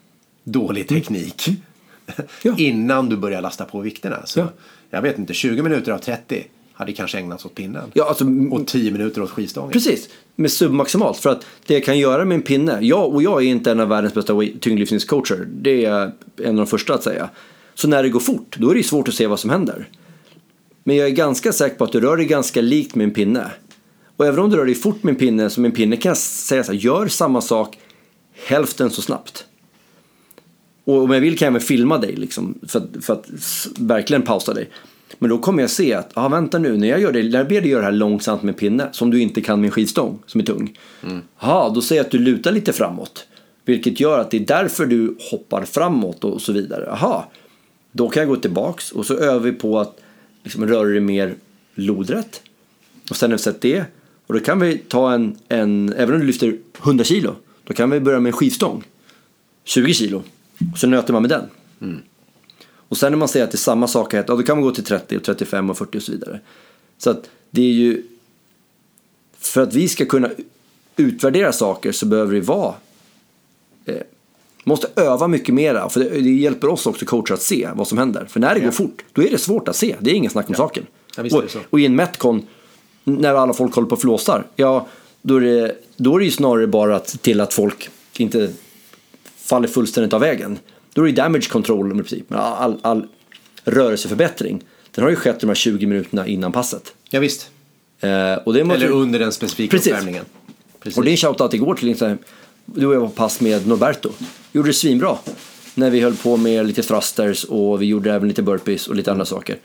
dålig 0.44 0.88
teknik. 0.88 1.48
Ja. 2.42 2.54
Innan 2.58 3.08
du 3.08 3.16
börjar 3.16 3.40
lasta 3.42 3.64
på 3.64 3.80
vikterna. 3.80 4.26
Så 4.26 4.40
Ja. 4.40 4.46
Jag 4.90 5.02
vet 5.02 5.18
inte, 5.18 5.34
20 5.34 5.62
minuter 5.62 5.92
av 5.92 5.98
30 5.98 6.44
hade 6.72 6.92
kanske 6.92 7.18
ägnats 7.18 7.44
åt 7.44 7.54
pinnen. 7.54 7.90
Ja, 7.94 8.08
alltså, 8.08 8.24
Och 8.50 8.66
10 8.66 8.90
minuter 8.90 9.22
åt 9.22 9.30
skivstången. 9.30 9.72
Precis, 9.72 10.08
med 10.36 10.52
submaximalt. 10.52 11.18
För 11.18 11.30
att 11.30 11.46
det 11.66 11.74
jag 11.74 11.84
kan 11.84 11.98
göra 11.98 12.24
med 12.24 12.34
en 12.34 12.42
pinne, 12.42 12.78
jag, 12.80 13.14
och 13.14 13.22
jag 13.22 13.42
är 13.42 13.46
inte 13.46 13.70
en 13.70 13.80
av 13.80 13.88
världens 13.88 14.14
bästa 14.14 14.42
tyngdlyftningscoacher, 14.60 15.48
det 15.50 15.84
är 15.84 15.90
jag 15.90 16.12
en 16.36 16.48
av 16.48 16.54
de 16.54 16.66
första 16.66 16.94
att 16.94 17.02
säga. 17.02 17.30
Så 17.74 17.88
när 17.88 18.02
det 18.02 18.08
går 18.08 18.20
fort, 18.20 18.56
då 18.58 18.70
är 18.70 18.74
det 18.74 18.78
ju 18.78 18.84
svårt 18.84 19.08
att 19.08 19.14
se 19.14 19.26
vad 19.26 19.40
som 19.40 19.50
händer. 19.50 19.88
Men 20.84 20.96
jag 20.96 21.06
är 21.06 21.12
ganska 21.12 21.52
säker 21.52 21.76
på 21.76 21.84
att 21.84 21.92
du 21.92 22.00
rör 22.00 22.16
dig 22.16 22.26
ganska 22.26 22.60
likt 22.60 22.94
med 22.94 23.04
en 23.04 23.14
pinne. 23.14 23.50
Och 24.16 24.26
även 24.26 24.40
om 24.40 24.50
du 24.50 24.56
rör 24.56 24.64
dig 24.64 24.74
fort 24.74 25.02
med 25.02 25.12
en 25.12 25.18
pinne, 25.18 25.50
som 25.50 25.64
en 25.64 25.72
pinne 25.72 25.96
kan 25.96 26.10
jag 26.10 26.16
säga 26.16 26.64
så 26.64 26.72
här, 26.72 26.78
gör 26.78 27.08
samma 27.08 27.40
sak 27.40 27.78
hälften 28.46 28.90
så 28.90 29.02
snabbt. 29.02 29.44
Och 30.84 31.02
om 31.02 31.10
jag 31.10 31.20
vill 31.20 31.38
kan 31.38 31.46
jag 31.46 31.52
även 31.52 31.66
filma 31.66 31.98
dig 31.98 32.16
liksom, 32.16 32.58
för, 32.68 32.78
att, 32.78 33.04
för 33.04 33.12
att 33.12 33.26
verkligen 33.78 34.22
pausa 34.22 34.54
dig. 34.54 34.70
Men 35.24 35.28
då 35.28 35.38
kommer 35.38 35.62
jag 35.62 35.70
se 35.70 35.94
att, 35.94 36.12
ja 36.14 36.28
vänta 36.28 36.58
nu, 36.58 36.76
när 36.76 36.88
jag 36.88 37.00
gör 37.00 37.12
det, 37.12 37.22
när 37.22 37.38
jag 37.38 37.48
ber 37.48 37.60
dig 37.60 37.70
göra 37.70 37.80
det 37.80 37.86
här 37.86 37.92
långsamt 37.92 38.42
med 38.42 38.56
pinne, 38.56 38.88
som 38.92 39.10
du 39.10 39.20
inte 39.20 39.40
kan 39.40 39.60
med 39.60 39.68
en 39.68 39.70
skivstång 39.70 40.18
som 40.26 40.40
är 40.40 40.44
tung. 40.44 40.78
Ja, 41.40 41.72
då 41.74 41.82
säger 41.82 42.00
jag 42.00 42.06
att 42.06 42.10
du 42.10 42.18
lutar 42.18 42.52
lite 42.52 42.72
framåt. 42.72 43.26
Vilket 43.64 44.00
gör 44.00 44.18
att 44.18 44.30
det 44.30 44.36
är 44.36 44.46
därför 44.46 44.86
du 44.86 45.16
hoppar 45.30 45.64
framåt 45.64 46.24
och 46.24 46.42
så 46.42 46.52
vidare. 46.52 46.90
Aha, 46.90 47.30
då 47.92 48.08
kan 48.08 48.20
jag 48.20 48.28
gå 48.28 48.36
tillbaks 48.36 48.92
och 48.92 49.06
så 49.06 49.14
övar 49.14 49.40
vi 49.40 49.52
på 49.52 49.80
att 49.80 50.00
liksom, 50.42 50.66
röra 50.66 50.88
dig 50.88 51.00
mer 51.00 51.34
lodrätt. 51.74 52.42
Och 53.10 53.16
sen 53.16 53.30
har 53.30 53.38
vi 53.38 53.42
sett 53.42 53.60
det. 53.60 53.84
Och 54.26 54.34
då 54.34 54.40
kan 54.40 54.60
vi 54.60 54.78
ta 54.78 55.12
en, 55.12 55.36
en, 55.48 55.92
även 55.92 56.14
om 56.14 56.20
du 56.20 56.26
lyfter 56.26 56.58
100 56.82 57.04
kilo, 57.04 57.36
då 57.64 57.74
kan 57.74 57.90
vi 57.90 58.00
börja 58.00 58.20
med 58.20 58.30
en 58.30 58.36
skivstång. 58.36 58.84
20 59.64 59.94
kilo. 59.94 60.22
Och 60.72 60.78
så 60.78 60.86
nöter 60.86 61.12
man 61.12 61.22
med 61.22 61.30
den. 61.30 61.44
Och 62.88 62.96
sen 62.96 63.12
när 63.12 63.18
man 63.18 63.28
säger 63.28 63.44
att 63.44 63.50
det 63.52 63.56
är 63.56 63.58
samma 63.58 63.88
sak, 63.88 64.14
ja, 64.14 64.22
då 64.22 64.42
kan 64.42 64.56
man 64.56 64.64
gå 64.64 64.70
till 64.70 64.84
30, 64.84 65.16
och 65.16 65.22
35 65.24 65.70
och 65.70 65.78
40 65.78 65.98
och 65.98 66.02
så 66.02 66.12
vidare. 66.12 66.40
Så 66.98 67.10
att 67.10 67.30
det 67.50 67.62
är 67.62 67.72
ju... 67.72 68.02
För 69.38 69.60
att 69.62 69.74
vi 69.74 69.88
ska 69.88 70.04
kunna 70.06 70.30
utvärdera 70.96 71.52
saker 71.52 71.92
så 71.92 72.06
behöver 72.06 72.34
det 72.34 72.40
vara... 72.40 72.74
Eh, 73.84 73.96
måste 74.64 74.88
öva 74.96 75.28
mycket 75.28 75.54
mera. 75.54 75.88
För 75.88 76.00
det, 76.00 76.08
det 76.10 76.30
hjälper 76.30 76.68
oss 76.68 76.86
också 76.86 77.06
coacher 77.06 77.34
att 77.34 77.42
se 77.42 77.68
vad 77.74 77.88
som 77.88 77.98
händer. 77.98 78.26
För 78.28 78.40
när 78.40 78.54
det 78.54 78.60
Ja. 78.60 78.64
går 78.66 78.72
fort, 78.72 79.04
då 79.12 79.22
är 79.22 79.30
det 79.30 79.38
svårt 79.38 79.68
att 79.68 79.76
se. 79.76 79.96
Det 80.00 80.10
är 80.10 80.14
ingen 80.14 80.30
snack 80.30 80.48
om 80.48 80.54
saken. 80.54 80.86
Ja, 81.16 81.22
visst 81.22 81.36
är 81.36 81.42
och, 81.42 81.50
och 81.70 81.80
i 81.80 81.86
en 81.86 81.96
Metcon, 81.96 82.46
när 83.04 83.34
alla 83.34 83.52
folk 83.52 83.74
håller 83.74 83.88
på 83.88 83.94
och 83.94 84.00
flåsar, 84.00 84.46
ja, 84.56 84.86
då 85.22 85.36
är, 85.36 85.40
det, 85.40 85.76
då 85.96 86.14
är 86.14 86.18
det 86.18 86.24
ju 86.24 86.30
snarare 86.30 86.66
bara 86.66 86.96
att, 86.96 87.22
till 87.22 87.40
att 87.40 87.54
folk 87.54 87.88
inte 88.18 88.52
faller 89.36 89.68
fullständigt 89.68 90.12
av 90.12 90.20
vägen. 90.20 90.58
Då 90.94 91.02
är 91.02 91.06
det 91.06 91.12
damage 91.12 91.48
control 91.48 91.92
i 91.92 91.94
princip. 91.94 92.26
All, 92.28 92.78
all, 92.82 93.06
rörelseförbättring, 93.64 94.62
den 94.90 95.04
har 95.04 95.10
ju 95.10 95.16
skett 95.16 95.40
de 95.40 95.46
här 95.46 95.54
20 95.54 95.86
minuterna 95.86 96.26
innan 96.26 96.52
passet. 96.52 96.94
Ja, 97.10 97.20
visst. 97.20 97.50
Eh, 98.00 98.34
och 98.34 98.52
det 98.54 98.64
måste, 98.64 98.84
Eller 98.84 98.94
under 98.94 99.18
den 99.18 99.32
specifika 99.32 99.70
Precis. 99.70 99.92
uppvärmningen. 99.92 100.24
Precis. 100.80 100.98
och 100.98 101.04
det 101.04 101.10
är 101.12 101.16
shoutout 101.16 101.54
igår 101.54 101.74
till 101.74 101.88
liksom, 101.88 102.18
du 102.64 102.86
och 102.86 102.94
jag 102.94 103.00
var 103.00 103.08
på 103.08 103.14
pass 103.14 103.40
med 103.40 103.66
Norberto. 103.66 104.10
Gjorde 104.52 104.68
det 104.68 104.74
svinbra. 104.74 105.16
När 105.74 105.90
vi 105.90 106.00
höll 106.00 106.16
på 106.16 106.36
med 106.36 106.66
lite 106.66 106.82
thrusters 106.82 107.44
och 107.44 107.82
vi 107.82 107.86
gjorde 107.86 108.12
även 108.12 108.28
lite 108.28 108.42
burpees 108.42 108.86
och 108.86 108.94
lite 108.94 109.12
andra 109.12 109.24
saker. 109.24 109.58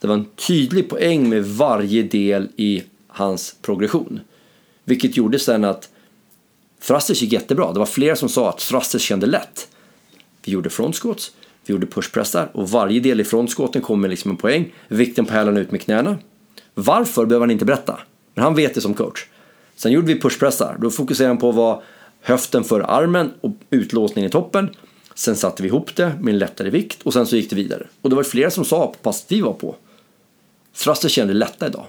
Det 0.00 0.06
var 0.06 0.14
en 0.14 0.24
tydlig 0.24 0.88
poäng 0.88 1.28
med 1.28 1.44
varje 1.44 2.02
del 2.02 2.48
i 2.56 2.82
hans 3.08 3.56
progression. 3.62 4.20
Vilket 4.84 5.16
gjorde 5.16 5.38
sen 5.38 5.64
att 5.64 5.88
thrusters 6.86 7.22
gick 7.22 7.32
jättebra. 7.32 7.72
Det 7.72 7.78
var 7.78 7.86
flera 7.86 8.16
som 8.16 8.28
sa 8.28 8.48
att 8.48 8.58
thrusters 8.58 9.02
kände 9.02 9.26
lätt. 9.26 9.68
Vi 10.46 10.52
gjorde 10.52 10.70
front 10.70 11.00
vi 11.66 11.72
gjorde 11.72 11.86
pushpressar 11.86 12.50
och 12.52 12.70
varje 12.70 13.00
del 13.00 13.20
i 13.20 13.24
front 13.24 13.54
kom 13.82 14.00
med 14.00 14.10
liksom 14.10 14.30
en 14.30 14.36
poäng. 14.36 14.74
Vikten 14.88 15.26
på 15.26 15.32
hälarna 15.32 15.60
ut 15.60 15.70
med 15.70 15.80
knäna. 15.80 16.18
Varför 16.74 17.26
behöver 17.26 17.46
han 17.46 17.50
inte 17.50 17.64
berätta. 17.64 17.98
Men 18.34 18.44
han 18.44 18.54
vet 18.54 18.74
det 18.74 18.80
som 18.80 18.94
coach. 18.94 19.26
Sen 19.76 19.92
gjorde 19.92 20.06
vi 20.06 20.20
pushpressar. 20.20 20.76
Då 20.80 20.90
fokuserade 20.90 21.30
han 21.30 21.38
på 21.38 21.52
vad 21.52 21.82
höften 22.20 22.64
för 22.64 22.80
armen 22.80 23.32
och 23.40 23.56
utlåsningen 23.70 24.28
i 24.28 24.32
toppen. 24.32 24.70
Sen 25.14 25.36
satte 25.36 25.62
vi 25.62 25.68
ihop 25.68 25.96
det 25.96 26.12
med 26.20 26.32
en 26.32 26.38
lättare 26.38 26.70
vikt 26.70 27.02
och 27.02 27.12
sen 27.12 27.26
så 27.26 27.36
gick 27.36 27.50
det 27.50 27.56
vidare. 27.56 27.86
Och 28.02 28.10
det 28.10 28.16
var 28.16 28.22
flera 28.22 28.50
som 28.50 28.64
sa 28.64 28.86
på 28.86 28.98
passet 29.02 29.32
vi 29.32 29.40
var 29.40 29.52
på. 29.52 29.76
Thruster 30.84 31.08
kände 31.08 31.34
lätta 31.34 31.66
idag. 31.66 31.86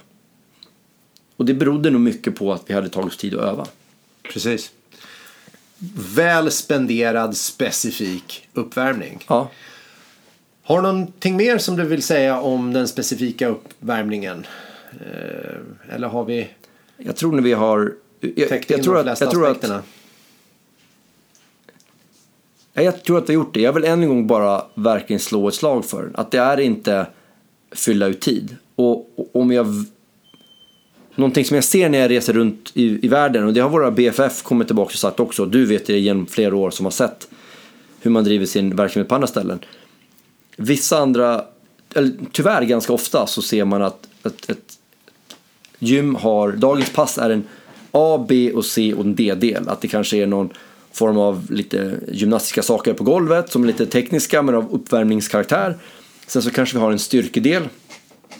Och 1.36 1.46
det 1.46 1.54
berodde 1.54 1.90
nog 1.90 2.02
mycket 2.02 2.36
på 2.36 2.54
att 2.54 2.64
vi 2.68 2.74
hade 2.74 2.90
tagit 2.90 3.08
oss 3.08 3.18
tid 3.18 3.36
att 3.36 3.42
öva. 3.42 3.68
Precis. 4.34 4.72
Väl 6.16 6.52
spenderad 6.52 7.38
specifik 7.38 8.50
uppvärmning. 8.54 9.26
Ja. 9.28 9.50
Har 10.64 10.76
du 10.76 10.82
någonting 10.82 11.38
mer 11.38 11.58
som 11.58 11.76
du 11.76 11.84
vill 11.84 12.04
säga 12.04 12.40
om 12.40 12.74
den 12.74 12.88
specifika 12.88 13.48
uppvärmningen? 13.48 14.46
Eh, 14.92 15.96
Eller 15.96 16.08
har 16.08 16.26
vi 16.26 16.50
Jag 16.98 17.16
tror 17.16 17.32
när 17.32 17.42
vi 17.42 17.54
har... 17.54 17.94
Jag, 18.20 18.50
täckt 18.50 18.70
jag, 18.70 18.80
in 18.80 18.84
tror 18.84 18.94
de 18.94 19.00
att, 19.00 19.06
flesta 19.06 19.26
jag, 19.26 19.32
tror 19.32 19.46
att, 19.46 19.52
aspekterna? 19.52 19.84
Ja, 22.74 22.82
jag 22.82 23.04
tror 23.04 23.18
att 23.18 23.30
vi 23.30 23.36
har 23.36 23.44
gjort 23.44 23.54
det. 23.54 23.62
Jag 23.62 23.74
vill 23.74 23.84
än 23.84 24.04
en 24.04 24.10
gång 24.10 24.28
bara 24.28 24.66
verkligen 24.74 25.20
slå 25.20 25.48
ett 25.48 25.54
slag 25.54 25.86
för 25.86 26.12
att 26.14 26.32
det 26.32 26.38
är 26.38 26.60
inte 26.60 27.08
fylla 27.72 28.08
ut 28.08 28.22
tid. 28.22 28.56
Och, 28.76 29.20
och 29.20 29.30
om 29.34 29.52
jag... 29.52 29.86
Någonting 31.18 31.46
som 31.46 31.56
jag 31.56 31.64
ser 31.64 31.90
när 31.90 32.00
jag 32.00 32.12
reser 32.12 32.34
runt 32.34 32.72
i, 32.74 33.06
i 33.06 33.08
världen 33.08 33.44
och 33.44 33.54
det 33.54 33.60
har 33.60 33.70
våra 33.70 33.92
BFF 33.92 34.44
kommit 34.44 34.68
tillbaka 34.68 34.88
och 34.90 35.00
sagt 35.00 35.20
också. 35.20 35.46
Du 35.46 35.66
vet 35.66 35.86
det 35.86 36.00
genom 36.00 36.26
flera 36.26 36.56
år 36.56 36.72
som 36.72 36.86
har 36.86 36.92
sett 36.92 37.28
hur 38.02 38.12
man 38.12 38.24
driver 38.24 38.46
sin 38.46 38.76
verksamhet 38.76 39.10
på 39.10 39.16
andra 39.16 39.28
ställen. 39.28 39.60
Vissa 40.58 40.98
andra, 40.98 41.44
eller 41.96 42.12
tyvärr 42.32 42.62
ganska 42.62 42.94
ofta 42.94 43.28
så 43.28 43.42
ser 43.42 43.66
man 43.66 43.82
att 43.82 44.08
ett, 44.24 44.50
ett 44.50 44.78
gym 45.80 46.16
har, 46.16 46.52
dagens 46.52 46.90
pass 46.90 47.18
är 47.18 47.30
en 47.30 47.44
A, 47.92 48.26
B 48.30 48.52
och 48.52 48.66
C 48.66 48.94
och 48.94 49.06
en 49.06 49.16
D-del. 49.16 49.70
Att 49.70 49.82
det 49.82 49.88
kanske 49.88 50.18
är 50.18 50.28
någon 50.28 50.50
form 50.92 51.18
av 51.18 51.52
lite 51.52 51.96
gymnastiska 52.12 52.62
saker 52.62 52.94
på 52.94 53.04
golvet 53.04 53.52
som 53.52 53.64
är 53.64 53.68
lite 53.68 53.86
tekniska 53.86 54.42
men 54.42 54.56
av 54.56 54.74
uppvärmningskaraktär. 54.74 55.78
Sen 56.28 56.42
så 56.42 56.52
kanske 56.52 56.78
vi 56.78 56.82
har 56.82 56.92
en 56.92 57.00
styrkedel 57.00 57.64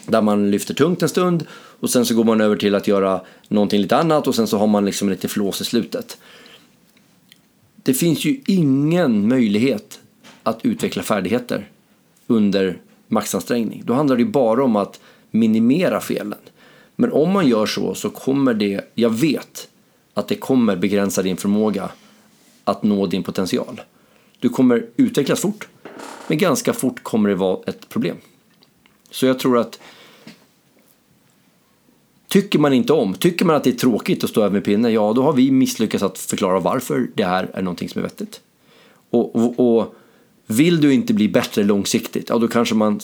där 0.06 0.22
man 0.22 0.50
lyfter 0.50 0.74
tungt 0.74 1.02
en 1.02 1.08
stund 1.08 1.46
och 1.80 1.90
sen 1.90 2.06
så 2.06 2.14
går 2.14 2.24
man 2.24 2.40
över 2.40 2.56
till 2.56 2.74
att 2.74 2.88
göra 2.88 3.20
någonting 3.48 3.80
lite 3.80 3.96
annat 3.96 4.26
och 4.26 4.34
sen 4.34 4.46
så 4.46 4.58
har 4.58 4.66
man 4.66 4.84
liksom 4.84 5.08
lite 5.08 5.28
flås 5.28 5.60
i 5.60 5.64
slutet. 5.64 6.18
Det 7.82 7.94
finns 7.94 8.24
ju 8.24 8.40
ingen 8.46 9.28
möjlighet 9.28 10.00
att 10.42 10.64
utveckla 10.64 11.02
färdigheter 11.02 11.70
under 12.26 12.80
maxansträngning. 13.08 13.82
Då 13.84 13.94
handlar 13.94 14.16
det 14.16 14.22
ju 14.22 14.28
bara 14.28 14.64
om 14.64 14.76
att 14.76 15.00
minimera 15.30 16.00
felen. 16.00 16.38
Men 16.96 17.12
om 17.12 17.32
man 17.32 17.48
gör 17.48 17.66
så 17.66 17.94
så 17.94 18.10
kommer 18.10 18.54
det, 18.54 18.90
jag 18.94 19.10
vet 19.10 19.68
att 20.14 20.28
det 20.28 20.34
kommer 20.34 20.76
begränsa 20.76 21.22
din 21.22 21.36
förmåga 21.36 21.90
att 22.64 22.82
nå 22.82 23.06
din 23.06 23.22
potential. 23.22 23.80
Du 24.40 24.48
kommer 24.48 24.86
utvecklas 24.96 25.40
fort, 25.40 25.68
men 26.26 26.38
ganska 26.38 26.72
fort 26.72 27.02
kommer 27.02 27.28
det 27.28 27.34
vara 27.34 27.58
ett 27.66 27.88
problem. 27.88 28.16
Så 29.10 29.26
jag 29.26 29.38
tror 29.38 29.58
att 29.58 29.80
Tycker 32.28 32.58
man 32.58 32.72
inte 32.72 32.92
om, 32.92 33.14
tycker 33.14 33.44
man 33.44 33.56
att 33.56 33.64
det 33.64 33.70
är 33.70 33.74
tråkigt 33.74 34.24
att 34.24 34.30
stå 34.30 34.40
över 34.40 34.52
med 34.52 34.64
pinnen, 34.64 34.92
ja 34.92 35.12
då 35.12 35.22
har 35.22 35.32
vi 35.32 35.50
misslyckats 35.50 36.02
att 36.04 36.18
förklara 36.18 36.60
varför 36.60 37.10
det 37.14 37.24
här 37.24 37.50
är 37.54 37.62
någonting 37.62 37.88
som 37.88 37.98
är 37.98 38.02
vettigt. 38.02 38.40
Och, 39.10 39.36
och, 39.36 39.78
och 39.78 39.94
vill 40.46 40.80
du 40.80 40.94
inte 40.94 41.14
bli 41.14 41.28
bättre 41.28 41.64
långsiktigt, 41.64 42.28
ja 42.28 42.38
då 42.38 42.48
kanske 42.48 42.74
man 42.74 43.00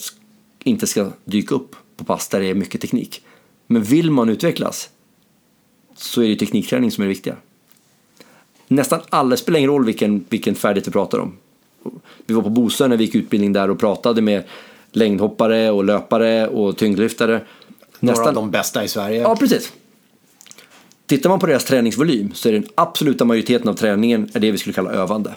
inte 0.64 0.86
ska 0.86 1.10
dyka 1.24 1.54
upp 1.54 1.76
på 1.96 2.04
pass 2.04 2.28
där 2.28 2.40
det 2.40 2.46
är 2.46 2.54
mycket 2.54 2.80
teknik. 2.80 3.22
Men 3.66 3.82
vill 3.82 4.10
man 4.10 4.28
utvecklas 4.28 4.90
så 5.96 6.22
är 6.22 6.28
det 6.28 6.36
teknikträning 6.36 6.90
som 6.90 7.02
är 7.02 7.06
det 7.06 7.14
viktiga. 7.14 7.36
Nästan 8.68 9.00
alla, 9.08 9.30
det 9.30 9.36
spelar 9.36 9.58
ingen 9.58 9.70
roll 9.70 9.84
vilken, 9.84 10.24
vilken 10.28 10.54
färdighet 10.54 10.88
vi 10.88 10.92
pratar 10.92 11.18
om. 11.18 11.36
Vi 12.26 12.34
var 12.34 12.42
på 12.42 12.50
Bosön 12.50 12.90
när 12.90 12.96
vi 12.96 13.04
gick 13.04 13.14
utbildning 13.14 13.52
där 13.52 13.70
och 13.70 13.78
pratade 13.78 14.22
med 14.22 14.44
längdhoppare 14.92 15.70
och 15.70 15.84
löpare 15.84 16.48
och 16.48 16.76
tyngdlyftare. 16.76 17.40
Några 18.12 18.28
av 18.28 18.34
de 18.34 18.50
bästa 18.50 18.84
i 18.84 18.88
Sverige. 18.88 19.20
Ja, 19.20 19.36
precis. 19.36 19.72
Tittar 21.06 21.30
man 21.30 21.38
på 21.38 21.46
deras 21.46 21.64
träningsvolym 21.64 22.34
så 22.34 22.48
är 22.48 22.52
den 22.52 22.66
absoluta 22.74 23.24
majoriteten 23.24 23.68
av 23.68 23.74
träningen 23.74 24.30
är 24.34 24.40
det 24.40 24.50
vi 24.50 24.58
skulle 24.58 24.74
kalla 24.74 24.90
övande. 24.90 25.34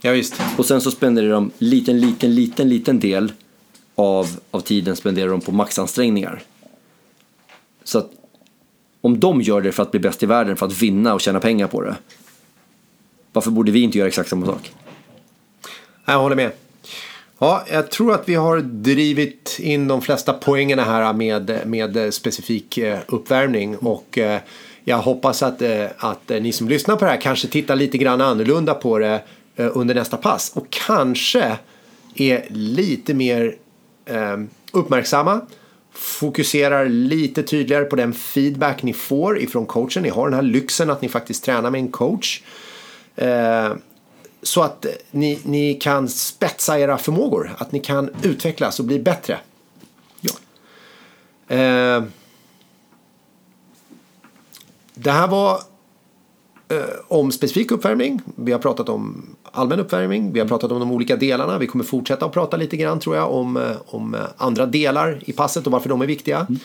Ja, 0.00 0.12
visst. 0.12 0.40
Och 0.58 0.66
sen 0.66 0.80
så 0.80 0.90
spenderar 0.90 1.30
de 1.30 1.50
liten, 1.58 2.00
liten, 2.00 2.34
liten, 2.34 2.68
liten 2.68 3.00
del 3.00 3.32
av, 3.94 4.40
av 4.50 4.60
tiden 4.60 4.96
spenderar 4.96 5.30
de 5.30 5.40
på 5.40 5.52
maxansträngningar. 5.52 6.42
Så 7.84 7.98
att 7.98 8.10
om 9.00 9.20
de 9.20 9.42
gör 9.42 9.60
det 9.60 9.72
för 9.72 9.82
att 9.82 9.90
bli 9.90 10.00
bäst 10.00 10.22
i 10.22 10.26
världen, 10.26 10.56
för 10.56 10.66
att 10.66 10.82
vinna 10.82 11.14
och 11.14 11.20
tjäna 11.20 11.40
pengar 11.40 11.66
på 11.66 11.80
det. 11.80 11.96
Varför 13.32 13.50
borde 13.50 13.72
vi 13.72 13.80
inte 13.80 13.98
göra 13.98 14.08
exakt 14.08 14.28
samma 14.30 14.46
sak? 14.46 14.72
Jag 16.04 16.18
håller 16.18 16.36
med. 16.36 16.52
Ja, 17.38 17.64
jag 17.70 17.90
tror 17.90 18.14
att 18.14 18.28
vi 18.28 18.34
har 18.34 18.58
drivit 18.60 19.56
in 19.60 19.88
de 19.88 20.02
flesta 20.02 20.32
poängerna 20.32 20.84
här 20.84 21.12
med, 21.12 21.60
med 21.66 22.14
specifik 22.14 22.78
eh, 22.78 22.98
uppvärmning. 23.06 23.76
Och 23.76 24.18
eh, 24.18 24.40
jag 24.84 24.98
hoppas 24.98 25.42
att, 25.42 25.62
eh, 25.62 25.86
att 25.98 26.28
ni 26.28 26.52
som 26.52 26.68
lyssnar 26.68 26.96
på 26.96 27.04
det 27.04 27.10
här 27.10 27.20
kanske 27.20 27.48
tittar 27.48 27.76
lite 27.76 27.98
grann 27.98 28.20
annorlunda 28.20 28.74
på 28.74 28.98
det 28.98 29.22
under 29.56 29.94
nästa 29.94 30.16
pass. 30.16 30.52
Och 30.54 30.66
kanske 30.70 31.58
är 32.14 32.46
lite 32.48 33.14
mer 33.14 33.56
uppmärksamma. 34.72 35.40
Fokuserar 35.92 36.88
lite 36.88 37.42
tydligare 37.42 37.84
på 37.84 37.96
den 37.96 38.12
feedback 38.12 38.82
ni 38.82 38.92
får 38.92 39.38
ifrån 39.38 39.66
coachen. 39.66 40.02
Ni 40.02 40.08
har 40.08 40.24
den 40.24 40.34
här 40.34 40.42
lyxen 40.42 40.90
att 40.90 41.02
ni 41.02 41.08
faktiskt 41.08 41.44
tränar 41.44 41.70
med 41.70 41.78
en 41.78 41.88
coach. 41.88 42.42
Så 44.44 44.62
att 44.62 44.86
ni, 45.10 45.40
ni 45.44 45.74
kan 45.74 46.08
spetsa 46.08 46.78
era 46.78 46.98
förmågor. 46.98 47.54
Att 47.58 47.72
ni 47.72 47.80
kan 47.80 48.10
utvecklas 48.22 48.78
och 48.80 48.84
bli 48.84 48.98
bättre. 48.98 49.38
Ja. 50.20 50.32
Eh, 51.56 52.04
det 54.94 55.10
här 55.10 55.28
var 55.28 55.60
eh, 56.68 56.78
om 57.08 57.32
specifik 57.32 57.70
uppvärmning. 57.70 58.20
Vi 58.36 58.52
har 58.52 58.58
pratat 58.58 58.88
om 58.88 59.36
allmän 59.52 59.80
uppvärmning. 59.80 60.32
Vi 60.32 60.40
har 60.40 60.48
pratat 60.48 60.72
om 60.72 60.80
de 60.80 60.92
olika 60.92 61.16
delarna. 61.16 61.58
Vi 61.58 61.66
kommer 61.66 61.84
fortsätta 61.84 62.26
att 62.26 62.32
prata 62.32 62.56
lite 62.56 62.76
grann 62.76 63.00
tror 63.00 63.16
jag 63.16 63.32
om, 63.32 63.56
eh, 63.56 63.76
om 63.86 64.16
andra 64.36 64.66
delar 64.66 65.22
i 65.24 65.32
passet 65.32 65.66
och 65.66 65.72
varför 65.72 65.88
de 65.88 66.02
är 66.02 66.06
viktiga. 66.06 66.46
Mm. 66.48 66.60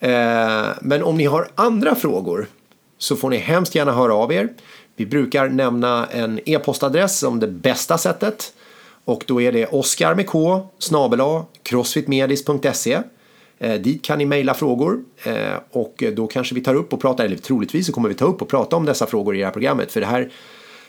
Eh, 0.00 0.68
men 0.80 1.02
om 1.02 1.16
ni 1.16 1.24
har 1.24 1.48
andra 1.54 1.94
frågor 1.94 2.46
så 2.98 3.16
får 3.16 3.30
ni 3.30 3.36
hemskt 3.36 3.74
gärna 3.74 3.92
höra 3.92 4.14
av 4.14 4.32
er. 4.32 4.48
Vi 4.96 5.06
brukar 5.06 5.48
nämna 5.48 6.06
en 6.06 6.40
e-postadress 6.46 7.18
som 7.18 7.40
det 7.40 7.48
bästa 7.48 7.98
sättet. 7.98 8.52
Och 9.04 9.24
då 9.26 9.40
är 9.40 9.52
det 9.52 9.66
Oskar 9.66 10.14
med 10.14 10.26
K 10.26 10.68
snabel 10.78 11.20
crossfitmedis.se. 11.62 12.98
Eh, 13.58 13.80
dit 13.80 14.02
kan 14.02 14.18
ni 14.18 14.26
mejla 14.26 14.54
frågor 14.54 15.00
eh, 15.22 15.34
och 15.70 16.04
då 16.12 16.26
kanske 16.26 16.54
vi 16.54 16.60
tar 16.60 16.74
upp 16.74 16.92
och 16.92 17.00
pratar, 17.00 17.24
eller 17.24 17.36
troligtvis 17.36 17.86
så 17.86 17.92
kommer 17.92 18.08
vi 18.08 18.14
ta 18.14 18.24
upp 18.24 18.42
och 18.42 18.48
prata 18.48 18.76
om 18.76 18.84
dessa 18.84 19.06
frågor 19.06 19.36
i 19.36 19.38
det 19.38 19.44
här 19.44 19.52
programmet. 19.52 19.92
För 19.92 20.00
det 20.00 20.06
här 20.06 20.30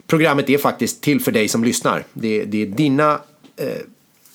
programmet 0.07 0.49
är 0.49 0.57
faktiskt 0.57 1.01
till 1.01 1.21
för 1.21 1.31
dig 1.31 1.47
som 1.47 1.63
lyssnar. 1.63 2.03
Det, 2.13 2.43
det 2.43 2.61
är 2.61 2.65
dina 2.65 3.21
eh, 3.57 3.67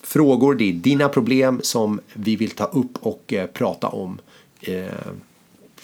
frågor, 0.02 0.54
det 0.54 0.68
är 0.68 0.72
dina 0.72 1.08
problem 1.08 1.60
som 1.62 2.00
vi 2.12 2.36
vill 2.36 2.50
ta 2.50 2.64
upp 2.64 2.98
och 3.00 3.32
eh, 3.32 3.46
prata 3.46 3.88
om. 3.88 4.18
Eh, 4.60 4.84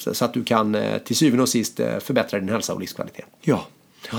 så, 0.03 0.25
att 0.25 0.35
du 0.35 0.45
kan 0.45 0.75
eh, 0.75 0.99
till 0.99 1.17
syvende 1.17 1.43
och 1.43 1.49
sist 1.49 1.77
förbättra 2.01 2.41
din 2.41 2.49
hälsa 2.49 2.75
och 2.75 2.81
livskvalitet. 2.81 3.27
Ja. 3.41 3.67
Ja. 4.11 4.19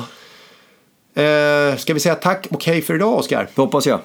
Eh, 1.21 1.77
ska 1.77 1.93
vi 1.93 1.99
säga 1.99 2.15
tack 2.15 2.47
och 2.51 2.65
hej 2.65 2.81
för 2.81 2.95
idag, 2.95 3.19
Oskar? 3.19 3.49
Det 3.55 3.61
hoppas 3.61 3.85
jag. 3.85 3.99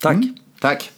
Tack. 0.00 0.14
Mm. 0.14 0.34
Tack. 0.60 0.90